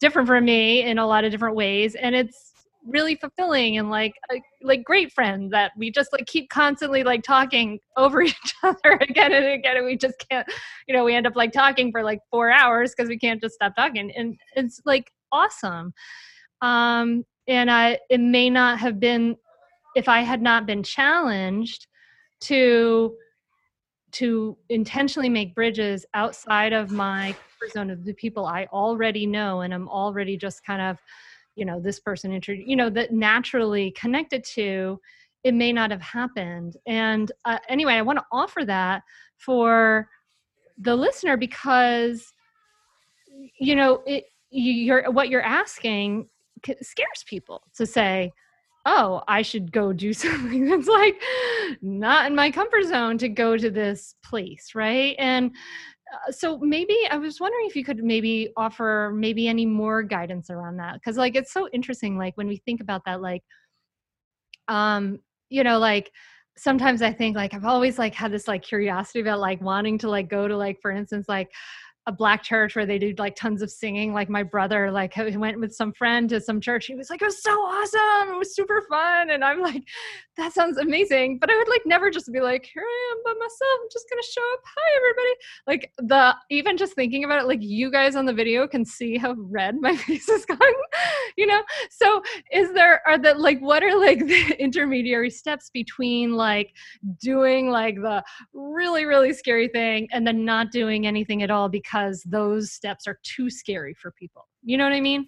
[0.00, 1.94] different from me in a lot of different ways.
[1.94, 2.52] And it's
[2.86, 7.22] really fulfilling and like a, like great friends that we just like keep constantly like
[7.22, 10.46] talking over each other again and again and we just can't
[10.86, 13.54] you know we end up like talking for like four hours because we can't just
[13.54, 15.92] stop talking and it's like awesome
[16.60, 19.34] um and i it may not have been
[19.96, 21.86] if i had not been challenged
[22.44, 23.16] to
[24.12, 27.34] to intentionally make bridges outside of my
[27.72, 30.98] zone of the people I already know and I'm already just kind of,
[31.56, 35.00] you know, this person, introduced, you know, that naturally connected to,
[35.42, 36.76] it may not have happened.
[36.86, 39.02] And uh, anyway, I want to offer that
[39.36, 40.08] for
[40.78, 42.32] the listener because,
[43.58, 46.28] you know, it, you're what you're asking
[46.82, 48.32] scares people to say,
[48.86, 51.20] oh, I should go do something that's like
[51.82, 55.16] not in my comfort zone to go to this place, right?
[55.18, 55.52] And
[56.12, 60.50] uh, so maybe I was wondering if you could maybe offer maybe any more guidance
[60.50, 63.42] around that because like it's so interesting like when we think about that like
[64.68, 65.18] um
[65.48, 66.10] you know like
[66.56, 70.08] sometimes I think like I've always like had this like curiosity about like wanting to
[70.08, 71.50] like go to like for instance like
[72.06, 74.12] a black church where they did like tons of singing.
[74.12, 76.86] Like my brother, like he went with some friend to some church.
[76.86, 78.34] He was like, it was so awesome.
[78.34, 79.30] It was super fun.
[79.30, 79.82] And I'm like,
[80.36, 81.38] that sounds amazing.
[81.38, 83.78] But I would like never just be like, here I am by myself.
[83.80, 84.60] I'm just gonna show up.
[84.66, 85.34] Hi everybody.
[85.66, 89.16] Like the even just thinking about it, like you guys on the video can see
[89.16, 90.74] how red my face is going.
[91.38, 91.62] you know?
[91.90, 96.74] So is there are the like what are like the intermediary steps between like
[97.18, 101.93] doing like the really, really scary thing and then not doing anything at all because
[101.94, 104.48] because those steps are too scary for people.
[104.62, 105.26] You know what I mean?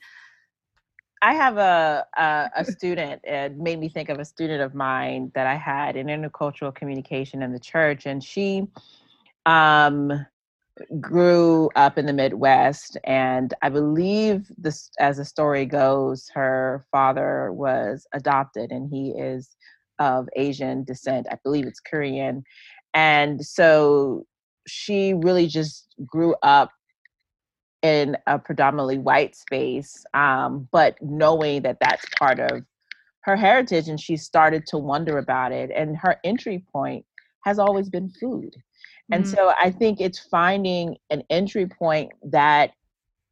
[1.23, 3.21] I have a, a, a student.
[3.25, 7.43] It made me think of a student of mine that I had in intercultural communication
[7.43, 8.64] in the church, and she
[9.47, 10.27] um,
[11.01, 12.99] grew up in the Midwest.
[13.05, 19.57] And I believe this, as the story goes, her father was adopted, and he is
[19.99, 21.29] of Asian descent.
[21.31, 22.43] I believe it's Korean,
[22.93, 24.27] and so
[24.67, 26.71] she really just grew up
[27.83, 32.62] in a predominantly white space, um, but knowing that that's part of
[33.21, 35.71] her heritage, and she started to wonder about it.
[35.75, 37.05] And her entry point
[37.45, 38.57] has always been food.
[39.11, 39.35] And mm-hmm.
[39.35, 42.73] so I think it's finding an entry point that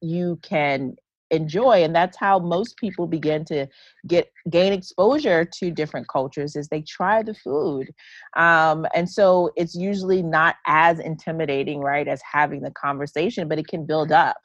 [0.01, 0.97] you can
[1.31, 3.67] enjoy and that's how most people begin to
[4.07, 7.89] get gain exposure to different cultures is they try the food
[8.37, 13.67] um, and so it's usually not as intimidating right as having the conversation but it
[13.67, 14.37] can build up.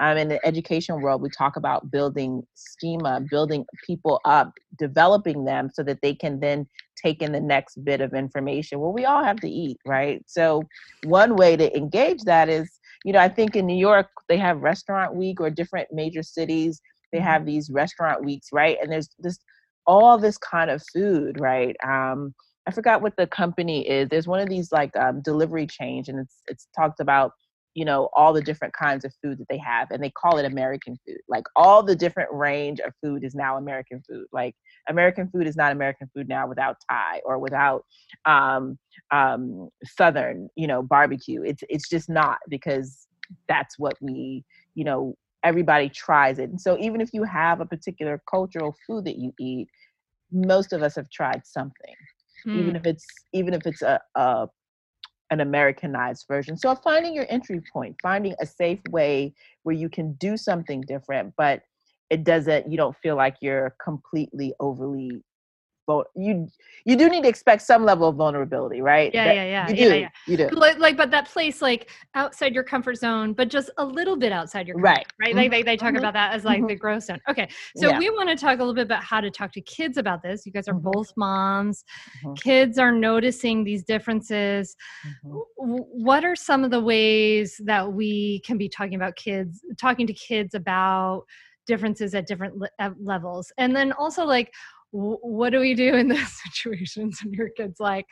[0.00, 5.68] Um, in the education world we talk about building schema building people up developing them
[5.72, 6.66] so that they can then
[6.96, 10.24] take in the next bit of information well we all have to eat right?
[10.26, 10.62] So
[11.04, 14.60] one way to engage that is you know, I think in New York they have
[14.60, 16.80] restaurant week or different major cities
[17.12, 17.26] they mm-hmm.
[17.26, 18.78] have these restaurant weeks, right?
[18.82, 19.38] And there's this
[19.86, 21.76] all this kind of food, right?
[21.84, 22.34] Um,
[22.66, 24.08] I forgot what the company is.
[24.08, 27.32] There's one of these like um, delivery change, and it's it's talked about
[27.74, 30.44] you know all the different kinds of food that they have and they call it
[30.44, 31.18] american food.
[31.28, 34.26] Like all the different range of food is now american food.
[34.32, 34.54] Like
[34.88, 37.84] american food is not american food now without thai or without
[38.24, 38.78] um,
[39.10, 41.42] um, southern you know barbecue.
[41.42, 43.06] It's it's just not because
[43.48, 44.44] that's what we
[44.74, 45.14] you know
[45.44, 46.50] everybody tries it.
[46.50, 49.68] And so even if you have a particular cultural food that you eat
[50.32, 51.94] most of us have tried something.
[52.46, 52.76] Even hmm.
[52.76, 54.48] if it's even if it's a, a
[55.32, 56.58] an Americanized version.
[56.58, 61.32] So finding your entry point, finding a safe way where you can do something different,
[61.38, 61.62] but
[62.10, 65.24] it doesn't, you don't feel like you're completely overly
[66.14, 66.48] you
[66.84, 69.10] you do need to expect some level of vulnerability, right?
[69.12, 69.68] Yeah, that, yeah, yeah.
[69.68, 69.82] You do.
[69.82, 70.08] Yeah, yeah.
[70.26, 70.48] You do.
[70.50, 74.32] Like, like, but that place, like outside your comfort zone, but just a little bit
[74.32, 75.28] outside your comfort, right, right?
[75.30, 75.38] Mm-hmm.
[75.38, 75.98] Like they, they talk mm-hmm.
[75.98, 76.68] about that as like mm-hmm.
[76.68, 77.20] the growth zone.
[77.28, 77.98] Okay, so yeah.
[77.98, 80.46] we want to talk a little bit about how to talk to kids about this.
[80.46, 80.90] You guys are mm-hmm.
[80.90, 81.84] both moms.
[82.24, 82.34] Mm-hmm.
[82.34, 84.76] Kids are noticing these differences.
[85.06, 85.38] Mm-hmm.
[85.56, 90.12] What are some of the ways that we can be talking about kids, talking to
[90.12, 91.24] kids about
[91.66, 94.52] differences at different le- levels, and then also like
[94.92, 98.06] what do we do in those situations and your kid's like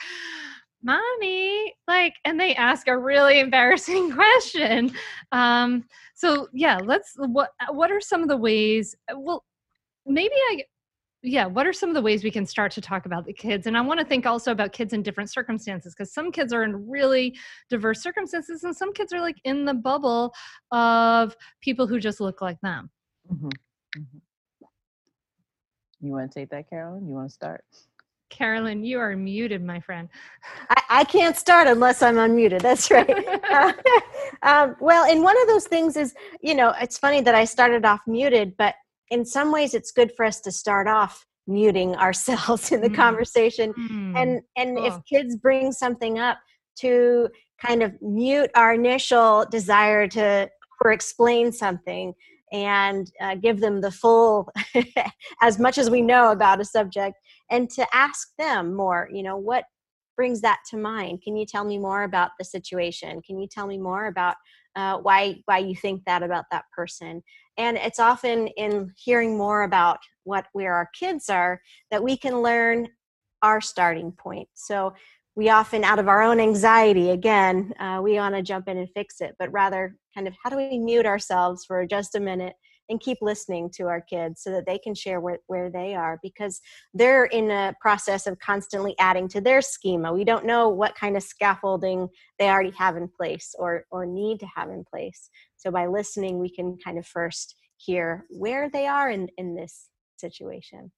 [0.82, 4.90] mommy like and they ask a really embarrassing question
[5.32, 9.44] um so yeah let's what what are some of the ways well
[10.06, 10.62] maybe i
[11.22, 13.66] yeah what are some of the ways we can start to talk about the kids
[13.66, 16.64] and i want to think also about kids in different circumstances because some kids are
[16.64, 17.36] in really
[17.68, 20.32] diverse circumstances and some kids are like in the bubble
[20.72, 22.88] of people who just look like them
[23.30, 23.48] mm-hmm.
[23.98, 24.18] Mm-hmm.
[26.00, 27.06] You want to take that, Carolyn?
[27.06, 27.64] You want to start?
[28.30, 30.08] Carolyn, you are muted, my friend.
[30.70, 32.62] I, I can't start unless I'm unmuted.
[32.62, 33.10] That's right.
[33.50, 33.72] uh,
[34.42, 37.84] um, well, and one of those things is, you know, it's funny that I started
[37.84, 38.76] off muted, but
[39.10, 42.96] in some ways it's good for us to start off muting ourselves in the mm.
[42.96, 43.74] conversation.
[43.74, 44.16] Mm.
[44.16, 44.84] And and oh.
[44.84, 46.38] if kids bring something up
[46.78, 47.28] to
[47.60, 50.48] kind of mute our initial desire to
[50.82, 52.14] or explain something
[52.52, 54.48] and uh, give them the full
[55.42, 57.16] as much as we know about a subject
[57.50, 59.64] and to ask them more you know what
[60.20, 61.22] brings that to mind?
[61.22, 63.22] Can you tell me more about the situation?
[63.22, 64.36] Can you tell me more about
[64.76, 67.22] uh, why why you think that about that person?
[67.56, 72.42] And it's often in hearing more about what where our kids are that we can
[72.42, 72.88] learn
[73.40, 74.46] our starting point.
[74.52, 74.92] So
[75.36, 78.90] we often out of our own anxiety again uh, we want to jump in and
[78.90, 82.54] fix it but rather kind of how do we mute ourselves for just a minute
[82.88, 86.18] and keep listening to our kids so that they can share where, where they are?
[86.22, 86.60] Because
[86.92, 90.12] they're in a process of constantly adding to their schema.
[90.12, 92.08] We don't know what kind of scaffolding
[92.38, 95.30] they already have in place or or need to have in place.
[95.56, 99.88] So by listening we can kind of first hear where they are in in this
[100.18, 100.92] situation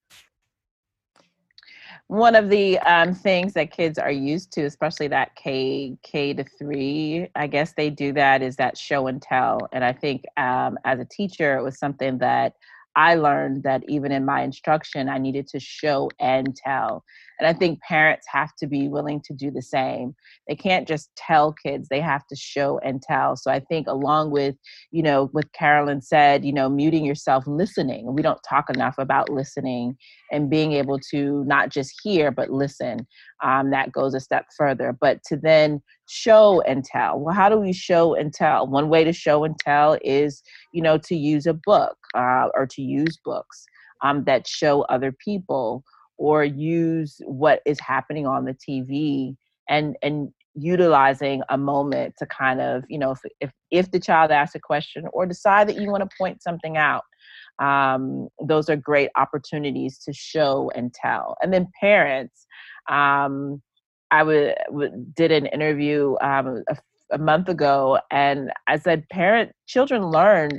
[2.08, 6.44] one of the um, things that kids are used to, especially that K K to
[6.44, 9.68] three, I guess they do that is that show and tell.
[9.72, 12.54] And I think um, as a teacher, it was something that
[12.94, 17.04] I learned that even in my instruction, I needed to show and tell.
[17.42, 20.14] And I think parents have to be willing to do the same.
[20.46, 23.34] They can't just tell kids, they have to show and tell.
[23.34, 24.54] So I think, along with,
[24.92, 28.14] you know, what Carolyn said, you know, muting yourself, listening.
[28.14, 29.96] We don't talk enough about listening
[30.30, 33.08] and being able to not just hear, but listen.
[33.42, 34.96] Um, that goes a step further.
[35.00, 37.18] But to then show and tell.
[37.18, 38.68] Well, how do we show and tell?
[38.68, 42.68] One way to show and tell is, you know, to use a book uh, or
[42.68, 43.66] to use books
[44.02, 45.82] um, that show other people
[46.22, 49.34] or use what is happening on the TV
[49.68, 54.30] and and utilizing a moment to kind of you know if if, if the child
[54.30, 57.02] asks a question or decide that you want to point something out
[57.58, 61.36] um, those are great opportunities to show and tell.
[61.42, 62.46] And then parents
[62.88, 63.60] um,
[64.12, 64.22] i
[65.16, 66.76] did an interview um, a,
[67.12, 70.50] a month ago and i said parent children learn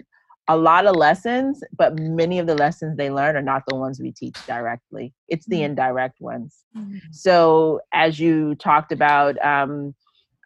[0.49, 3.99] a lot of lessons, but many of the lessons they learn are not the ones
[3.99, 5.13] we teach directly.
[5.29, 5.65] It's the mm-hmm.
[5.65, 6.65] indirect ones.
[6.75, 6.97] Mm-hmm.
[7.11, 9.95] So, as you talked about, um,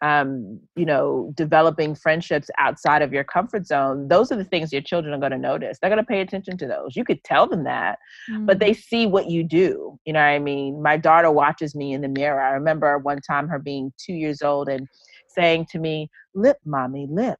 [0.00, 4.82] um, you know, developing friendships outside of your comfort zone, those are the things your
[4.82, 5.78] children are going to notice.
[5.80, 6.94] They're going to pay attention to those.
[6.94, 7.98] You could tell them that,
[8.30, 8.46] mm-hmm.
[8.46, 9.98] but they see what you do.
[10.04, 10.80] You know what I mean?
[10.80, 12.40] My daughter watches me in the mirror.
[12.40, 14.86] I remember one time her being two years old and
[15.26, 17.38] saying to me, Lip, mommy, lip.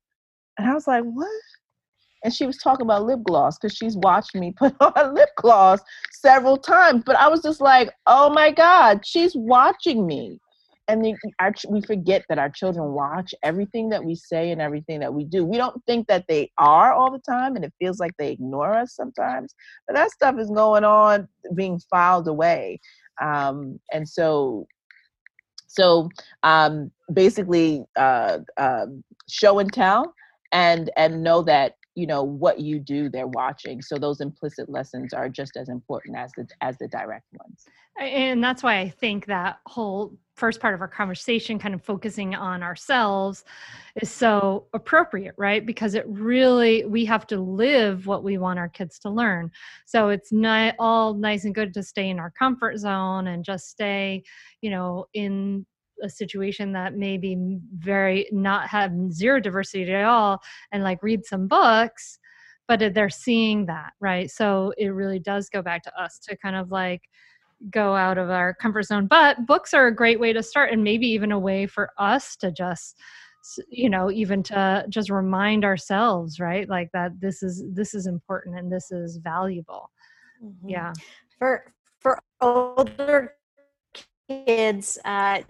[0.58, 1.28] And I was like, What?
[2.24, 5.80] And she was talking about lip gloss because she's watched me put on lip gloss
[6.12, 7.02] several times.
[7.04, 10.40] But I was just like, oh my God, she's watching me.
[10.90, 15.00] And the, our, we forget that our children watch everything that we say and everything
[15.00, 15.44] that we do.
[15.44, 18.72] We don't think that they are all the time, and it feels like they ignore
[18.72, 19.54] us sometimes.
[19.86, 22.80] But that stuff is going on, being filed away.
[23.20, 24.66] Um, and so,
[25.66, 26.08] so
[26.42, 28.86] um, basically, uh, uh,
[29.28, 30.14] show and tell,
[30.52, 35.12] and and know that you know what you do they're watching so those implicit lessons
[35.12, 37.64] are just as important as the as the direct ones.
[37.98, 42.36] And that's why i think that whole first part of our conversation kind of focusing
[42.36, 43.44] on ourselves
[44.00, 45.66] is so appropriate right?
[45.66, 49.50] Because it really we have to live what we want our kids to learn.
[49.84, 53.68] So it's not all nice and good to stay in our comfort zone and just
[53.68, 54.22] stay
[54.62, 55.66] you know in
[56.02, 57.36] a situation that maybe
[57.76, 60.40] very not have zero diversity at all
[60.72, 62.18] and like read some books
[62.68, 64.30] but they're seeing that right?
[64.30, 67.02] So it really does go back to us to kind of like
[67.70, 69.06] go out of our comfort zone.
[69.06, 72.36] But books are a great way to start and maybe even a way for us
[72.36, 72.96] to just
[73.70, 76.68] you know even to just remind ourselves right?
[76.68, 79.90] Like that this is this is important and this is valuable.
[80.44, 80.68] Mm-hmm.
[80.68, 80.92] yeah.
[81.38, 83.34] For for older
[84.28, 85.40] kids uh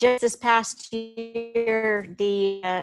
[0.00, 2.82] just this past year the uh,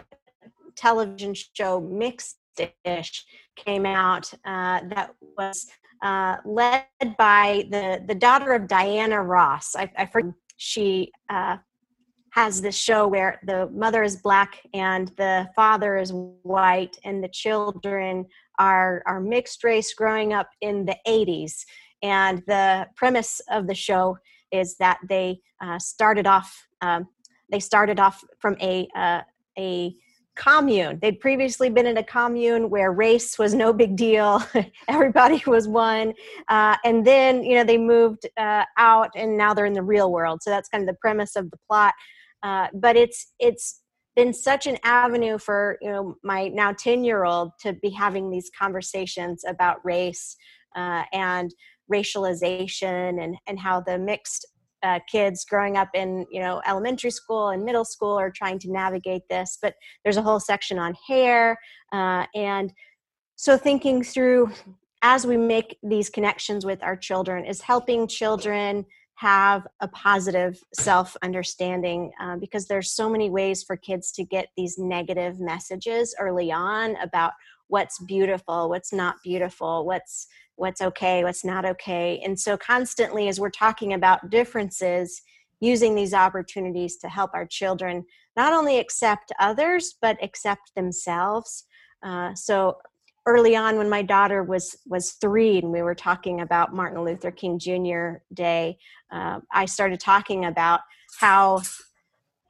[0.76, 3.24] television show mixed dish
[3.56, 5.66] came out uh, that was
[6.02, 6.84] uh, led
[7.18, 9.74] by the the daughter of Diana Ross.
[9.74, 11.56] I, I heard she uh,
[12.30, 16.12] has this show where the mother is black and the father is
[16.42, 18.26] white, and the children
[18.58, 21.64] are are mixed race growing up in the 80s.
[22.02, 24.18] And the premise of the show
[24.58, 27.08] is that they uh, started off um,
[27.50, 29.20] they started off from a uh,
[29.58, 29.94] a
[30.36, 30.98] commune.
[31.00, 34.42] They'd previously been in a commune where race was no big deal,
[34.88, 36.12] everybody was one,
[36.48, 40.12] uh, and then you know they moved uh, out, and now they're in the real
[40.12, 40.40] world.
[40.42, 41.94] So that's kind of the premise of the plot.
[42.42, 43.80] Uh, but it's it's
[44.14, 48.30] been such an avenue for you know my now 10 year old to be having
[48.30, 50.36] these conversations about race
[50.74, 51.52] uh, and
[51.92, 54.46] racialization and and how the mixed
[54.82, 58.70] uh, kids growing up in you know elementary school and middle school are trying to
[58.70, 59.74] navigate this but
[60.04, 61.58] there's a whole section on hair
[61.92, 62.72] uh, and
[63.36, 64.50] so thinking through
[65.02, 68.84] as we make these connections with our children is helping children
[69.16, 74.48] have a positive self understanding uh, because there's so many ways for kids to get
[74.56, 77.32] these negative messages early on about
[77.68, 82.20] what's beautiful what's not beautiful what's what's okay, what's not okay.
[82.24, 85.22] And so, constantly, as we're talking about differences,
[85.60, 88.04] using these opportunities to help our children
[88.36, 91.64] not only accept others, but accept themselves.
[92.02, 92.76] Uh, so,
[93.26, 97.30] early on, when my daughter was was three, and we were talking about Martin Luther
[97.30, 98.22] King Jr.
[98.34, 98.78] Day,
[99.12, 100.80] uh, I started talking about
[101.20, 101.62] how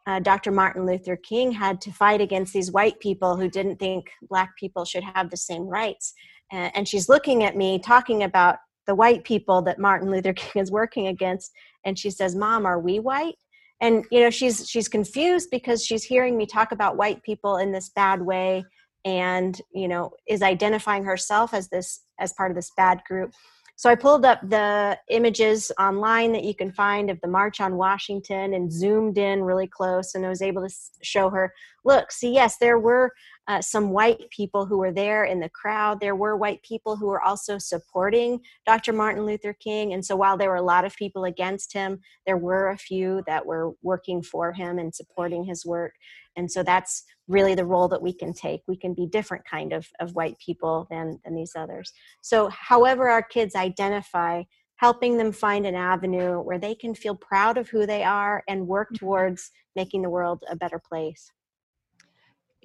[0.06, 0.52] uh, Dr.
[0.52, 4.84] Martin Luther King had to fight against these white people who didn't think black people
[4.84, 6.14] should have the same rights
[6.52, 10.70] and she's looking at me talking about the white people that Martin Luther King is
[10.70, 11.52] working against
[11.84, 13.34] and she says mom are we white
[13.80, 17.72] and you know she's she's confused because she's hearing me talk about white people in
[17.72, 18.64] this bad way
[19.04, 23.32] and you know is identifying herself as this as part of this bad group
[23.76, 27.76] so I pulled up the images online that you can find of the March on
[27.76, 31.52] Washington and zoomed in really close and I was able to show her
[31.86, 33.12] look, see, yes, there were
[33.48, 36.00] uh, some white people who were there in the crowd.
[36.00, 38.92] There were white people who were also supporting Dr.
[38.92, 39.92] Martin Luther King.
[39.92, 43.22] And so while there were a lot of people against him, there were a few
[43.26, 45.94] that were working for him and supporting his work.
[46.36, 48.62] And so that's really the role that we can take.
[48.68, 51.92] We can be different kind of, of white people than, than these others.
[52.20, 54.44] So however our kids identify,
[54.76, 58.66] helping them find an avenue where they can feel proud of who they are and
[58.66, 59.04] work mm-hmm.
[59.06, 61.30] towards making the world a better place.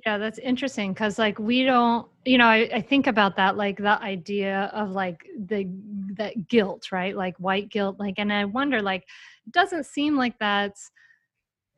[0.06, 3.78] Yeah, that's interesting because like we don't, you know, I, I think about that like
[3.78, 5.70] the idea of like the
[6.18, 7.16] that guilt, right?
[7.16, 9.04] Like white guilt, like, and I wonder like,
[9.46, 10.90] it doesn't seem like that's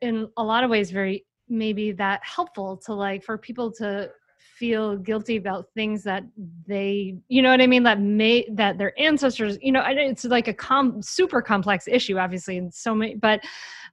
[0.00, 4.10] in a lot of ways very maybe that helpful to like for people to
[4.58, 6.22] feel guilty about things that
[6.66, 7.82] they you know what i mean?
[7.82, 12.58] That may that their ancestors you know it's like a com super complex issue obviously
[12.58, 13.40] and so many but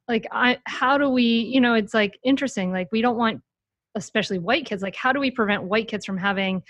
[0.08, 3.42] like i how do we you know it's like interesting like we don't want
[3.96, 6.62] especially white kids like how do we prevent white kids from having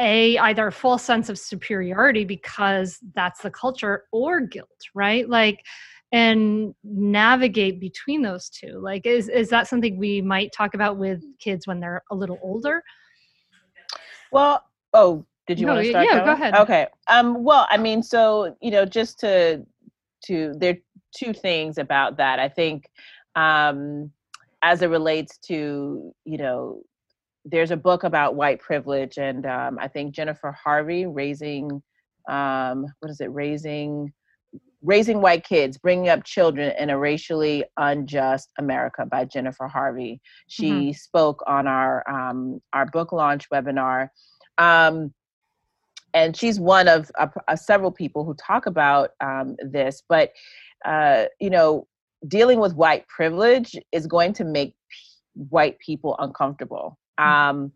[0.00, 5.28] a either a false sense of superiority because that's the culture or guilt right?
[5.28, 5.64] Like
[6.12, 8.78] and navigate between those two.
[8.80, 12.38] Like is is that something we might talk about with kids when they're a little
[12.42, 12.82] older?
[14.30, 16.26] Well oh did you no, want to start yeah going?
[16.26, 16.54] go ahead.
[16.54, 19.64] Okay um well i mean so you know just to
[20.24, 20.78] to there are
[21.16, 22.38] two things about that.
[22.38, 22.88] I think
[23.34, 24.10] um
[24.62, 26.82] as it relates to you know
[27.44, 31.82] there's a book about white privilege and um, i think jennifer harvey raising
[32.28, 33.32] um, what is it?
[33.32, 34.12] Raising
[34.82, 40.70] raising white kids bringing up children in a racially unjust america by jennifer harvey she
[40.70, 40.92] mm-hmm.
[40.92, 44.08] spoke on our um, our book launch webinar
[44.58, 45.12] um,
[46.14, 50.32] and she's one of uh, uh, several people who talk about um, this but
[50.84, 51.86] uh, you know
[52.28, 56.98] dealing with white privilege is going to make p- white people uncomfortable.
[57.18, 57.30] Mm-hmm.
[57.30, 57.72] Um,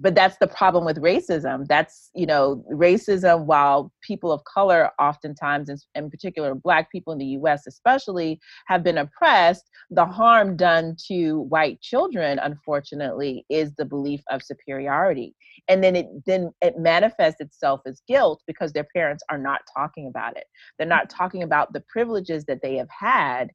[0.00, 1.66] but that's the problem with racism.
[1.66, 7.26] That's you know racism while people of color oftentimes in particular black people in the
[7.26, 14.22] us especially have been oppressed the harm done to white children unfortunately is the belief
[14.30, 15.34] of superiority.
[15.68, 20.06] And then it then it manifests itself as guilt because their parents are not talking
[20.06, 20.44] about it.
[20.78, 23.50] They're not talking about the privileges that they have had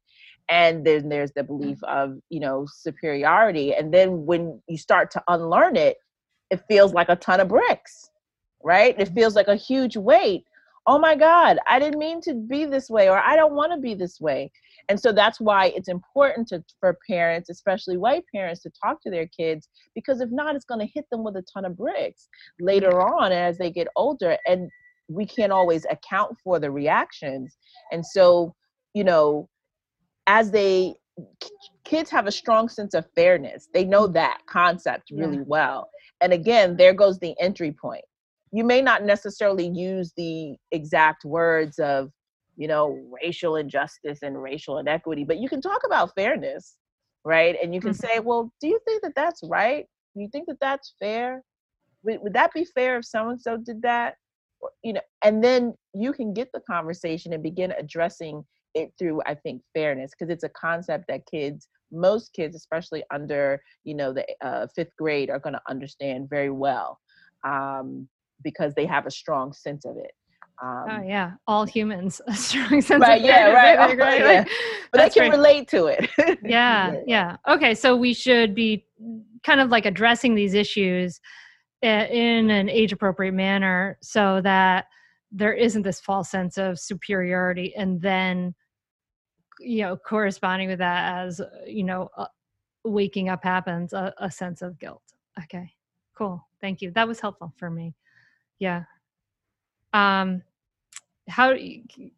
[0.50, 3.74] and then there's the belief of you know superiority.
[3.74, 5.96] And then when you start to unlearn it
[6.54, 8.10] it feels like a ton of bricks
[8.64, 8.98] right?
[8.98, 10.44] It feels like a huge weight.
[10.86, 13.78] Oh my god i didn't mean to be this way or i don't want to
[13.78, 14.52] be this way.
[14.90, 19.10] And so that's why it's important to for parents especially white parents to talk to
[19.10, 22.28] their kids because if not it's going to hit them with a ton of bricks
[22.60, 24.68] later on as they get older and
[25.08, 27.56] we can't always account for the reactions.
[27.90, 28.54] And so
[28.92, 29.48] you know
[30.26, 30.96] as they
[31.84, 33.68] kids have a strong sense of fairness.
[33.72, 35.44] They know that concept really yeah.
[35.46, 35.88] well.
[36.20, 38.04] And again there goes the entry point.
[38.52, 42.10] You may not necessarily use the exact words of
[42.56, 46.76] you know racial injustice and racial inequity but you can talk about fairness
[47.26, 47.56] right?
[47.62, 48.06] And you can mm-hmm.
[48.06, 49.86] say well do you think that that's right?
[50.14, 51.42] Do you think that that's fair?
[52.04, 54.14] Would, would that be fair if so and so did that?
[54.60, 58.44] Or, you know and then you can get the conversation and begin addressing
[58.74, 63.60] it through i think fairness because it's a concept that kids most kids especially under
[63.84, 66.98] you know the uh, fifth grade are going to understand very well
[67.44, 68.08] um,
[68.42, 70.12] because they have a strong sense of it
[70.62, 74.20] oh, um, oh yeah all humans a strong sense right of yeah right, oh, right?
[74.20, 74.44] yeah.
[74.92, 76.08] but they can relate to it
[76.44, 78.84] yeah yeah okay so we should be
[79.44, 81.20] kind of like addressing these issues
[81.82, 84.86] eh, in an age appropriate manner so that
[85.30, 88.54] there isn't this false sense of superiority and then
[89.60, 92.26] you know corresponding with that as uh, you know uh,
[92.84, 95.02] waking up happens a, a sense of guilt.
[95.42, 95.74] Okay
[96.14, 96.46] cool.
[96.60, 96.90] Thank you.
[96.92, 97.94] That was helpful for me.
[98.58, 98.84] Yeah.
[99.92, 100.42] Um
[101.28, 101.54] how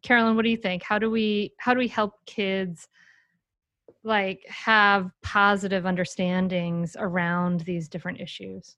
[0.01, 0.83] carolyn what do you think?
[0.83, 2.87] How do we how do we help kids
[4.03, 8.75] like have positive understandings around these different issues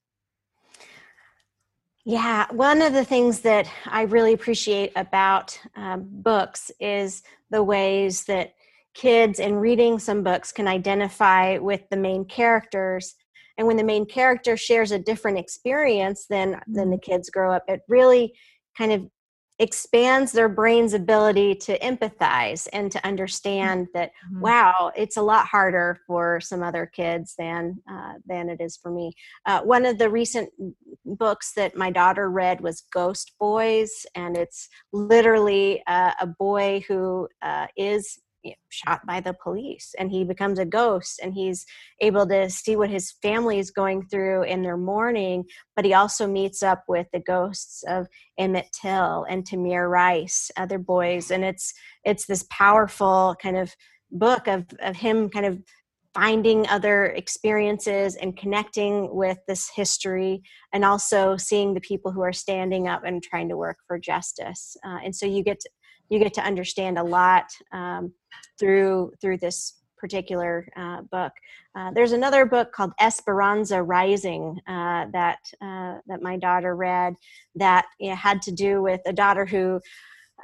[2.09, 8.25] yeah, one of the things that I really appreciate about um, books is the ways
[8.25, 8.55] that
[8.95, 13.13] kids in reading some books can identify with the main characters
[13.59, 17.11] and when the main character shares a different experience than than the mm-hmm.
[17.11, 18.33] kids grow up it really
[18.75, 19.05] kind of
[19.59, 24.41] expands their brain's ability to empathize and to understand that mm-hmm.
[24.41, 28.89] wow it's a lot harder for some other kids than uh, than it is for
[28.89, 29.11] me
[29.45, 30.49] uh, one of the recent
[31.05, 37.27] books that my daughter read was ghost boys and it's literally uh, a boy who
[37.41, 41.65] uh, is you know, shot by the police and he becomes a ghost and he's
[41.99, 45.43] able to see what his family is going through in their mourning
[45.75, 50.79] but he also meets up with the ghosts of emmett till and tamir rice other
[50.79, 51.73] boys and it's
[52.05, 53.75] it's this powerful kind of
[54.11, 55.61] book of of him kind of
[56.15, 60.41] finding other experiences and connecting with this history
[60.73, 64.75] and also seeing the people who are standing up and trying to work for justice
[64.85, 65.69] uh, and so you get to,
[66.09, 68.13] you get to understand a lot um,
[68.59, 71.33] through through this particular uh, book.
[71.75, 77.13] Uh, there's another book called Esperanza Rising uh, that uh, that my daughter read
[77.55, 77.85] that
[78.15, 79.79] had to do with a daughter who.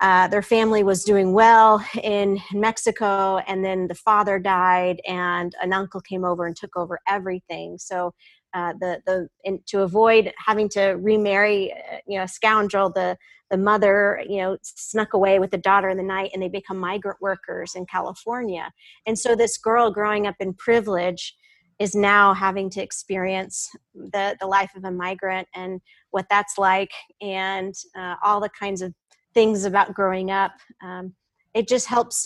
[0.02, 5.72] Uh, their family was doing well in Mexico, and then the father died, and an
[5.72, 7.78] uncle came over and took over everything.
[7.78, 8.14] So
[8.56, 13.18] uh, the the to avoid having to remarry uh, you know a scoundrel the
[13.52, 16.80] the mother you know snuck away with the daughter in the night and they become
[16.80, 18.72] migrant workers in california.
[19.06, 21.36] And so this girl growing up in privilege
[21.78, 25.82] is now having to experience the the life of a migrant and
[26.12, 26.92] what that's like
[27.22, 28.94] and uh, all the kinds of
[29.34, 30.54] things about growing up.
[30.82, 31.14] Um,
[31.54, 32.26] it just helps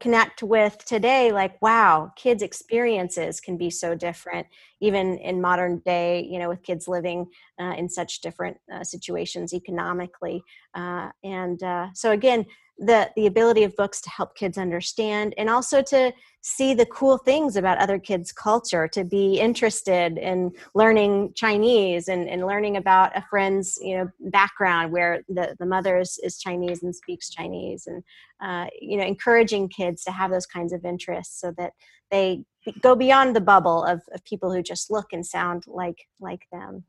[0.00, 4.46] connect with today like wow kids experiences can be so different
[4.80, 7.26] even in modern day you know with kids living
[7.60, 10.42] uh, in such different uh, situations economically
[10.74, 12.44] uh, and uh, so again
[12.78, 16.12] the the ability of books to help kids understand and also to
[16.42, 22.28] see the cool things about other kids culture to be interested in learning chinese and,
[22.28, 26.82] and learning about a friend's you know background where the, the mother is, is chinese
[26.82, 28.02] and speaks chinese and
[28.40, 31.72] uh, you know encouraging kids to have those kinds of interests so that
[32.10, 32.44] they
[32.80, 36.84] go beyond the bubble of, of people who just look and sound like like them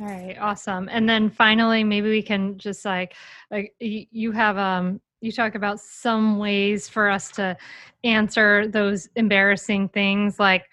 [0.00, 0.88] all right, awesome.
[0.90, 3.14] And then finally, maybe we can just like,
[3.50, 7.56] like you have um you talk about some ways for us to
[8.02, 10.64] answer those embarrassing things like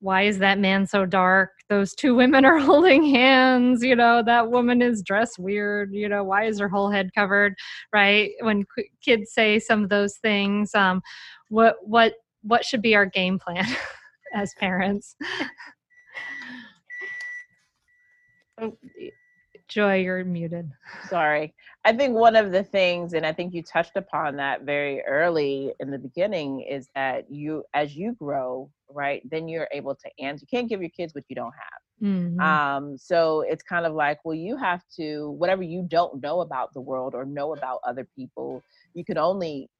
[0.00, 1.50] why is that man so dark?
[1.68, 3.82] Those two women are holding hands.
[3.82, 5.92] You know, that woman is dressed weird.
[5.92, 7.54] You know, why is her whole head covered?
[7.92, 8.30] Right?
[8.40, 8.64] When
[9.02, 11.02] kids say some of those things, um,
[11.48, 13.66] what what what should be our game plan
[14.34, 15.16] as parents?
[18.60, 18.76] Oh,
[19.68, 20.70] Joy, you're muted.
[21.08, 21.54] Sorry.
[21.84, 25.72] I think one of the things, and I think you touched upon that very early
[25.78, 30.44] in the beginning, is that you, as you grow, right, then you're able to answer.
[30.48, 32.08] You can't give your kids what you don't have.
[32.08, 32.40] Mm-hmm.
[32.40, 36.74] Um, so it's kind of like, well, you have to, whatever you don't know about
[36.74, 38.62] the world or know about other people,
[38.94, 39.70] you can only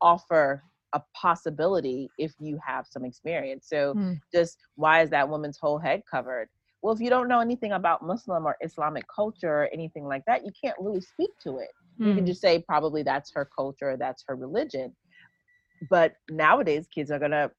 [0.00, 0.62] offer
[0.92, 3.66] a possibility if you have some experience.
[3.68, 4.20] So mm.
[4.32, 6.48] just why is that woman's whole head covered?
[6.82, 10.44] Well if you don't know anything about muslim or islamic culture or anything like that
[10.44, 11.70] you can't really speak to it
[12.00, 12.08] mm.
[12.08, 12.26] you can hmm.
[12.26, 14.94] just say probably that's her culture that's her religion
[15.88, 17.50] but nowadays kids are gonna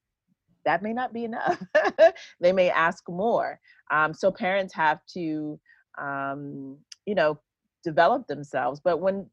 [0.65, 1.61] that may not be enough
[2.39, 3.59] they may ask more
[3.91, 5.59] um, so parents have to
[5.99, 7.39] um, you know
[7.84, 9.26] develop themselves but when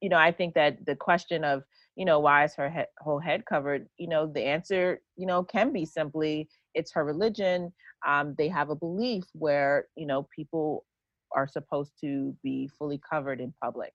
[0.00, 1.62] you know i think that the question of
[1.94, 5.44] you know why is her he- whole head covered you know the answer you know
[5.44, 7.72] can be simply it's her religion.
[8.06, 10.84] Um, they have a belief where you know people
[11.34, 13.92] are supposed to be fully covered in public.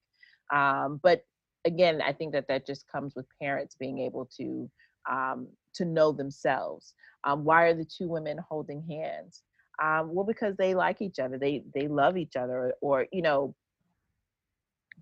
[0.52, 1.24] Um, but
[1.64, 4.70] again, I think that that just comes with parents being able to
[5.10, 6.94] um, to know themselves.
[7.24, 9.42] Um, why are the two women holding hands?
[9.82, 11.38] Um, well, because they like each other.
[11.38, 13.54] They they love each other, or you know.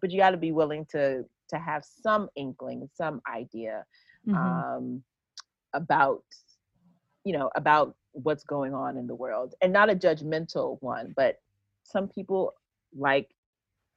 [0.00, 3.84] But you got to be willing to to have some inkling, some idea
[4.26, 4.36] mm-hmm.
[4.36, 5.02] Um,
[5.72, 6.24] about
[7.24, 11.40] you know about what's going on in the world and not a judgmental one but
[11.82, 12.52] some people
[12.96, 13.28] like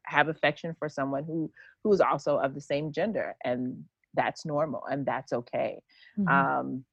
[0.04, 1.52] have affection for someone who
[1.84, 3.84] who is also of the same gender and
[4.16, 5.82] that's normal and that's okay.
[6.18, 6.28] Mm-hmm.
[6.28, 6.84] um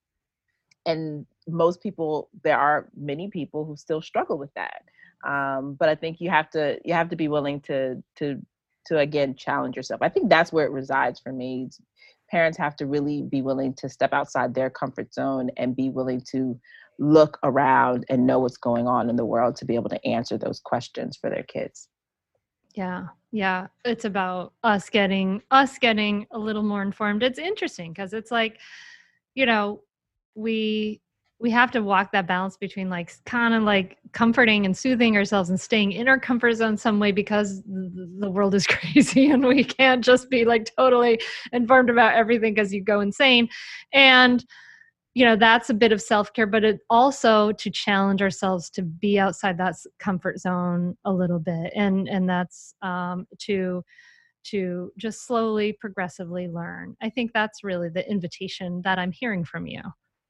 [0.84, 4.82] and most people there are many people who still struggle with that.
[5.26, 8.40] Um but i think you have to you have to be willing to to
[8.86, 10.00] to again challenge yourself.
[10.02, 11.70] I think that's where it resides for me.
[12.30, 16.20] Parents have to really be willing to step outside their comfort zone and be willing
[16.32, 16.58] to
[16.98, 20.38] look around and know what's going on in the world to be able to answer
[20.38, 21.88] those questions for their kids.
[22.74, 27.22] Yeah yeah it's about us getting us getting a little more informed.
[27.22, 28.58] It's interesting because it's like
[29.34, 29.82] you know
[30.34, 31.00] we
[31.38, 35.50] we have to walk that balance between like kind of like comforting and soothing ourselves
[35.50, 39.62] and staying in our comfort zone some way because the world is crazy and we
[39.62, 41.20] can't just be like totally
[41.52, 43.48] informed about everything because you go insane.
[43.92, 44.44] And
[45.16, 49.18] you know that's a bit of self-care but it also to challenge ourselves to be
[49.18, 51.72] outside that comfort zone a little bit.
[51.74, 53.82] And and that's um to
[54.44, 56.96] to just slowly progressively learn.
[57.02, 59.80] I think that's really the invitation that i'm hearing from you.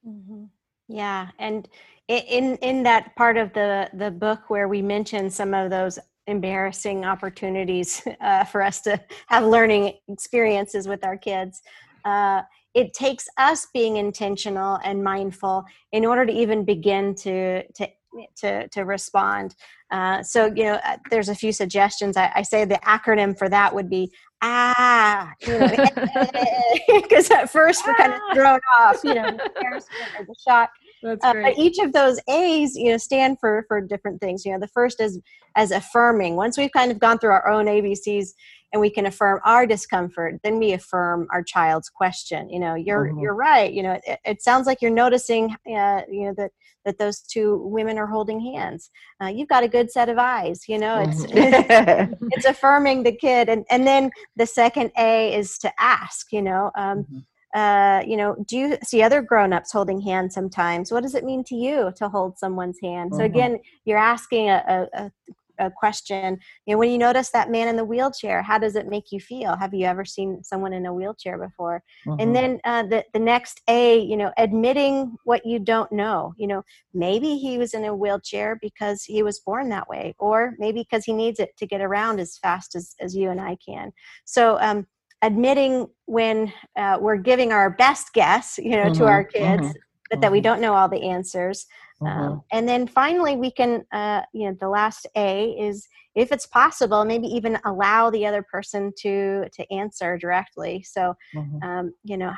[0.07, 0.45] Mm-hmm.
[0.89, 1.69] Yeah, and
[2.07, 7.05] in in that part of the the book where we mention some of those embarrassing
[7.05, 11.63] opportunities uh, for us to have learning experiences with our kids,
[12.05, 12.43] uh,
[12.77, 17.89] it takes us being intentional and mindful in order to even begin to to
[18.37, 19.57] to to respond.
[19.91, 22.17] Uh, so you know, uh, there's a few suggestions.
[22.17, 24.13] I, I, say the acronym for that would be
[24.43, 25.69] ah, you know,
[27.03, 30.71] because at first we're kind of thrown off, you know, the shock.
[31.03, 31.59] That's great.
[31.59, 34.45] Uh, each of those A's, you know, stand for for different things.
[34.45, 35.21] You know, the first is
[35.57, 36.37] as affirming.
[36.37, 38.31] Once we've kind of gone through our own ABCs
[38.73, 42.51] and we can affirm our discomfort, then we affirm our child's question.
[42.51, 43.21] You know, you're mm-hmm.
[43.21, 43.73] you're right.
[43.73, 46.51] You know, it, it, sounds like you're noticing, uh, you know, that
[46.85, 48.91] that those two women are holding hands.
[49.23, 50.63] Uh, you've got a good set of eyes.
[50.69, 52.13] You know, it's mm-hmm.
[52.13, 56.33] it's, it's, affirming the kid, and and then the second A is to ask.
[56.33, 56.71] You know.
[56.77, 57.19] Um, mm-hmm.
[57.55, 60.93] Uh, you know, do you see other grown-ups holding hands sometimes?
[60.93, 63.13] What does it mean to you to hold someone's hand?
[63.13, 63.21] Mm-hmm.
[63.21, 65.11] So again, you're asking a, a,
[65.59, 68.89] a question you know when you notice that man in the wheelchair how does it
[68.89, 72.21] make you feel have you ever seen someone in a wheelchair before mm-hmm.
[72.21, 76.47] and then uh, the, the next a you know admitting what you don't know you
[76.47, 76.63] know
[76.95, 81.05] maybe he was in a wheelchair because he was born that way or maybe because
[81.05, 83.93] he needs it to get around as fast as, as you and i can
[84.25, 84.87] so um,
[85.27, 89.01] admitting when uh, we're giving our best guess you know mm-hmm.
[89.01, 89.73] to our kids mm-hmm.
[90.11, 90.45] but that we mm-hmm.
[90.45, 91.67] don't know all the answers
[92.03, 92.23] Mm-hmm.
[92.23, 96.47] Um, and then finally, we can, uh, you know, the last A is if it's
[96.47, 100.83] possible, maybe even allow the other person to to answer directly.
[100.83, 101.63] So, mm-hmm.
[101.63, 102.33] um, you know,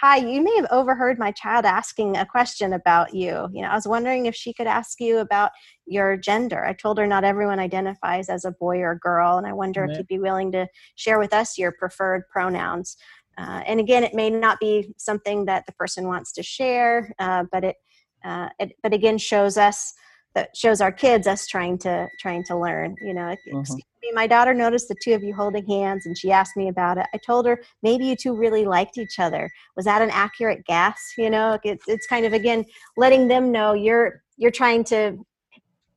[0.00, 3.48] hi, you may have overheard my child asking a question about you.
[3.52, 5.50] You know, I was wondering if she could ask you about
[5.86, 6.64] your gender.
[6.64, 9.82] I told her not everyone identifies as a boy or a girl, and I wonder
[9.82, 9.92] mm-hmm.
[9.92, 10.66] if you'd be willing to
[10.96, 12.96] share with us your preferred pronouns.
[13.36, 17.44] Uh, and again, it may not be something that the person wants to share, uh,
[17.52, 17.76] but it
[18.24, 19.94] uh, it, but again shows us
[20.34, 23.74] that shows our kids us trying to trying to learn you know mm-hmm.
[24.12, 27.06] My daughter noticed the two of you holding hands and she asked me about it.
[27.12, 29.50] I told her maybe you two really liked each other.
[29.76, 30.98] Was that an accurate guess?
[31.16, 32.64] You know it's, it's kind of again
[32.96, 35.18] letting them know you're you're trying to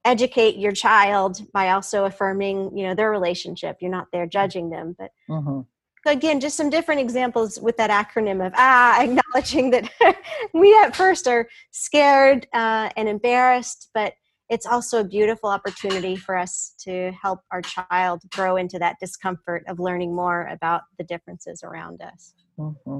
[0.03, 3.77] educate your child by also affirming you know their relationship.
[3.81, 5.61] You're not there judging them but mm-hmm.
[6.07, 9.89] again just some different examples with that acronym of ah acknowledging that
[10.53, 14.13] we at first are scared uh, and embarrassed but
[14.51, 19.63] it's also a beautiful opportunity for us to help our child grow into that discomfort
[19.67, 22.99] of learning more about the differences around us mm-hmm.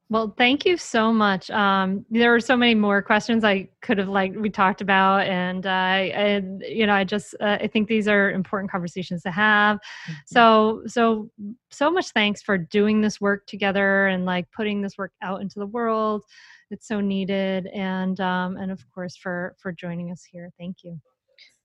[0.09, 1.49] Well, thank you so much.
[1.49, 5.65] Um, there were so many more questions I could have like we talked about, and
[5.65, 9.77] uh, and you know, I just uh, I think these are important conversations to have.
[9.77, 10.13] Mm-hmm.
[10.25, 11.31] So so
[11.71, 15.59] so much thanks for doing this work together and like putting this work out into
[15.59, 16.23] the world.
[16.69, 20.51] It's so needed, and um, and of course for for joining us here.
[20.59, 20.99] Thank you.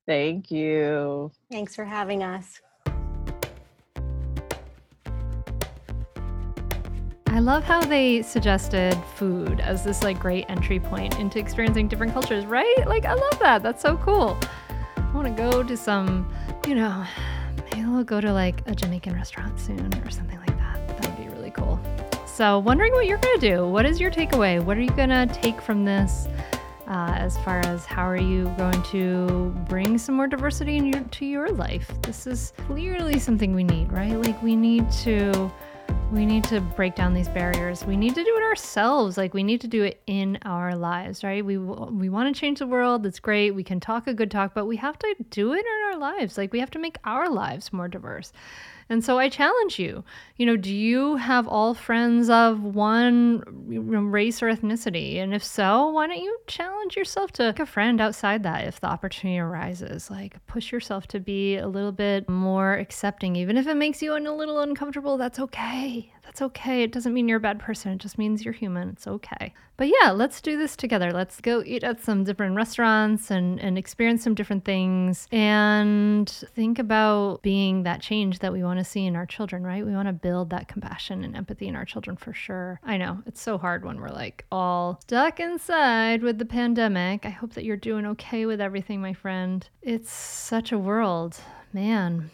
[0.06, 1.32] Thank you.
[1.50, 2.60] Thanks for having us.
[7.36, 12.14] I love how they suggested food as this like great entry point into experiencing different
[12.14, 12.82] cultures, right?
[12.86, 13.62] Like I love that.
[13.62, 14.38] That's so cool.
[14.96, 16.32] I want to go to some,
[16.66, 17.04] you know,
[17.72, 20.88] maybe we'll go to like a Jamaican restaurant soon or something like that.
[20.88, 21.78] That would be really cool.
[22.26, 23.68] So, wondering what you're going to do.
[23.68, 24.62] What is your takeaway?
[24.62, 26.28] What are you going to take from this?
[26.86, 31.50] Uh, as far as how are you going to bring some more diversity into your
[31.50, 31.90] life?
[32.02, 34.12] This is clearly something we need, right?
[34.12, 35.50] Like we need to
[36.12, 37.84] we need to break down these barriers.
[37.84, 39.16] We need to do it ourselves.
[39.16, 41.44] Like we need to do it in our lives, right?
[41.44, 43.04] We we want to change the world.
[43.04, 43.50] It's great.
[43.50, 46.38] We can talk a good talk, but we have to do it in our lives.
[46.38, 48.32] Like we have to make our lives more diverse.
[48.88, 50.04] And so I challenge you,
[50.36, 55.16] you know, do you have all friends of one race or ethnicity?
[55.16, 58.86] And if so, why don't you challenge yourself to a friend outside that if the
[58.86, 60.08] opportunity arises?
[60.08, 64.16] Like push yourself to be a little bit more accepting, even if it makes you
[64.16, 66.12] a little uncomfortable, that's okay.
[66.26, 66.82] That's okay.
[66.82, 67.92] It doesn't mean you're a bad person.
[67.92, 68.88] It just means you're human.
[68.90, 69.54] It's okay.
[69.76, 71.12] But yeah, let's do this together.
[71.12, 76.80] Let's go eat at some different restaurants and, and experience some different things and think
[76.80, 79.86] about being that change that we want to see in our children, right?
[79.86, 82.80] We want to build that compassion and empathy in our children for sure.
[82.82, 87.24] I know it's so hard when we're like all stuck inside with the pandemic.
[87.24, 89.66] I hope that you're doing okay with everything, my friend.
[89.80, 91.38] It's such a world,
[91.72, 92.32] man.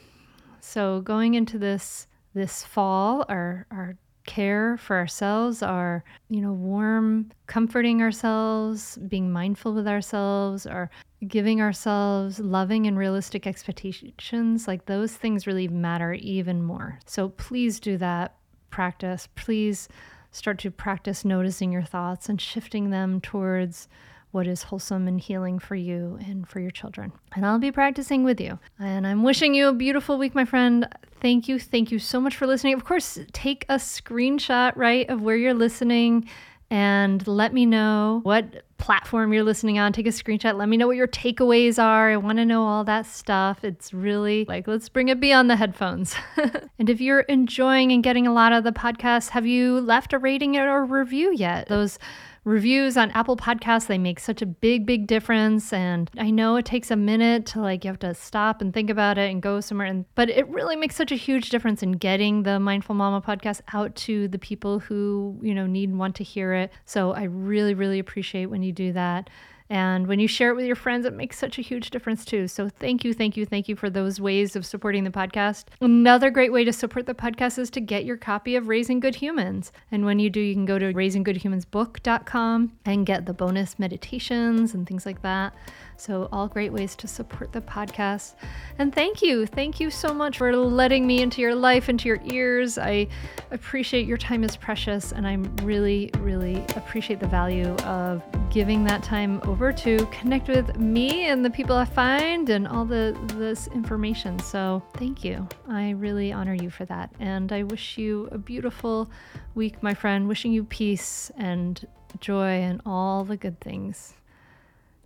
[0.61, 7.30] So going into this this fall, our our care for ourselves, our, you know, warm,
[7.47, 10.91] comforting ourselves, being mindful with ourselves, or
[11.26, 16.99] giving ourselves loving and realistic expectations, like those things really matter even more.
[17.07, 18.37] So please do that
[18.70, 19.28] practice.
[19.35, 19.89] Please
[20.30, 23.89] start to practice noticing your thoughts and shifting them towards
[24.33, 27.12] what is wholesome and healing for you and for your children.
[27.37, 28.59] And I'll be practicing with you.
[28.78, 30.89] And I'm wishing you a beautiful week, my friend.
[31.20, 31.59] Thank you.
[31.59, 32.74] Thank you so much for listening.
[32.74, 36.28] Of course, take a screenshot, right, of where you're listening
[36.72, 39.93] and let me know what platform you're listening on.
[39.93, 40.57] Take a screenshot.
[40.57, 42.11] Let me know what your takeaways are.
[42.11, 43.62] I want to know all that stuff.
[43.62, 46.16] It's really like, let's bring it beyond the headphones.
[46.78, 50.18] and if you're enjoying and getting a lot of the podcast, have you left a
[50.18, 51.68] rating or review yet?
[51.68, 51.99] Those
[52.45, 55.72] reviews on Apple Podcasts, they make such a big, big difference.
[55.72, 58.90] And I know it takes a minute to like, you have to stop and think
[58.90, 59.86] about it and go somewhere.
[59.86, 63.61] And, but it really makes such a huge difference in getting the Mindful Mama podcast
[63.72, 66.72] out to the people who, you know, need and want to hear it.
[66.84, 69.30] So I really, really appreciate when you do that.
[69.70, 72.48] And when you share it with your friends, it makes such a huge difference too.
[72.48, 75.64] So thank you, thank you, thank you for those ways of supporting the podcast.
[75.80, 79.16] Another great way to support the podcast is to get your copy of Raising Good
[79.16, 79.72] Humans.
[79.90, 84.86] And when you do, you can go to raisinggoodhumansbook.com and get the bonus meditations and
[84.86, 85.54] things like that.
[86.03, 88.34] So, all great ways to support the podcast.
[88.78, 89.46] And thank you.
[89.46, 92.76] Thank you so much for letting me into your life, into your ears.
[92.76, 93.07] I
[93.53, 99.05] appreciate your time is precious, and I really, really appreciate the value of giving that
[99.05, 103.68] time over to connect with me and the people I find and all the this
[103.68, 104.40] information.
[104.40, 105.46] So, thank you.
[105.68, 107.14] I really honor you for that.
[107.20, 109.09] And I wish you a beautiful
[109.55, 110.26] week, my friend.
[110.26, 111.86] Wishing you peace and
[112.18, 114.14] joy and all the good things.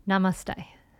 [0.08, 0.75] Namaste.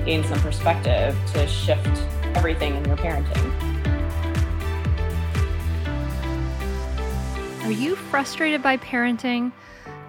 [0.00, 3.70] gain some perspective to shift everything in your parenting.
[7.64, 9.52] Are you frustrated by parenting?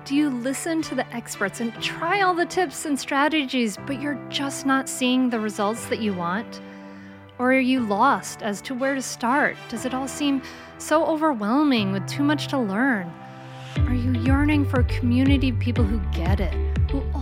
[0.04, 4.20] Do you listen to the experts and try all the tips and strategies, but you're
[4.30, 6.60] just not seeing the results that you want?
[7.38, 9.58] Or are you lost as to where to start?
[9.70, 10.42] Does it all seem
[10.80, 13.14] so overwhelming with too much to learn?
[13.88, 16.54] Are you yearning for a community of people who get it,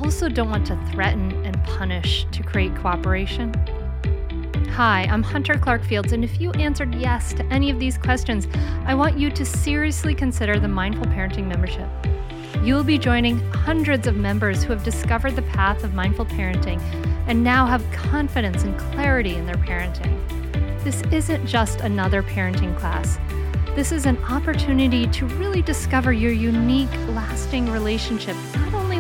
[0.02, 3.54] also don't want to threaten and punish to create cooperation?
[4.72, 8.48] Hi, I'm Hunter Clarke-Fields, and if you answered yes to any of these questions,
[8.86, 11.90] I want you to seriously consider the Mindful Parenting membership.
[12.64, 16.82] You will be joining hundreds of members who have discovered the path of mindful parenting
[17.28, 20.18] and now have confidence and clarity in their parenting.
[20.84, 23.20] This isn't just another parenting class.
[23.76, 28.79] This is an opportunity to really discover your unique, lasting relationship, not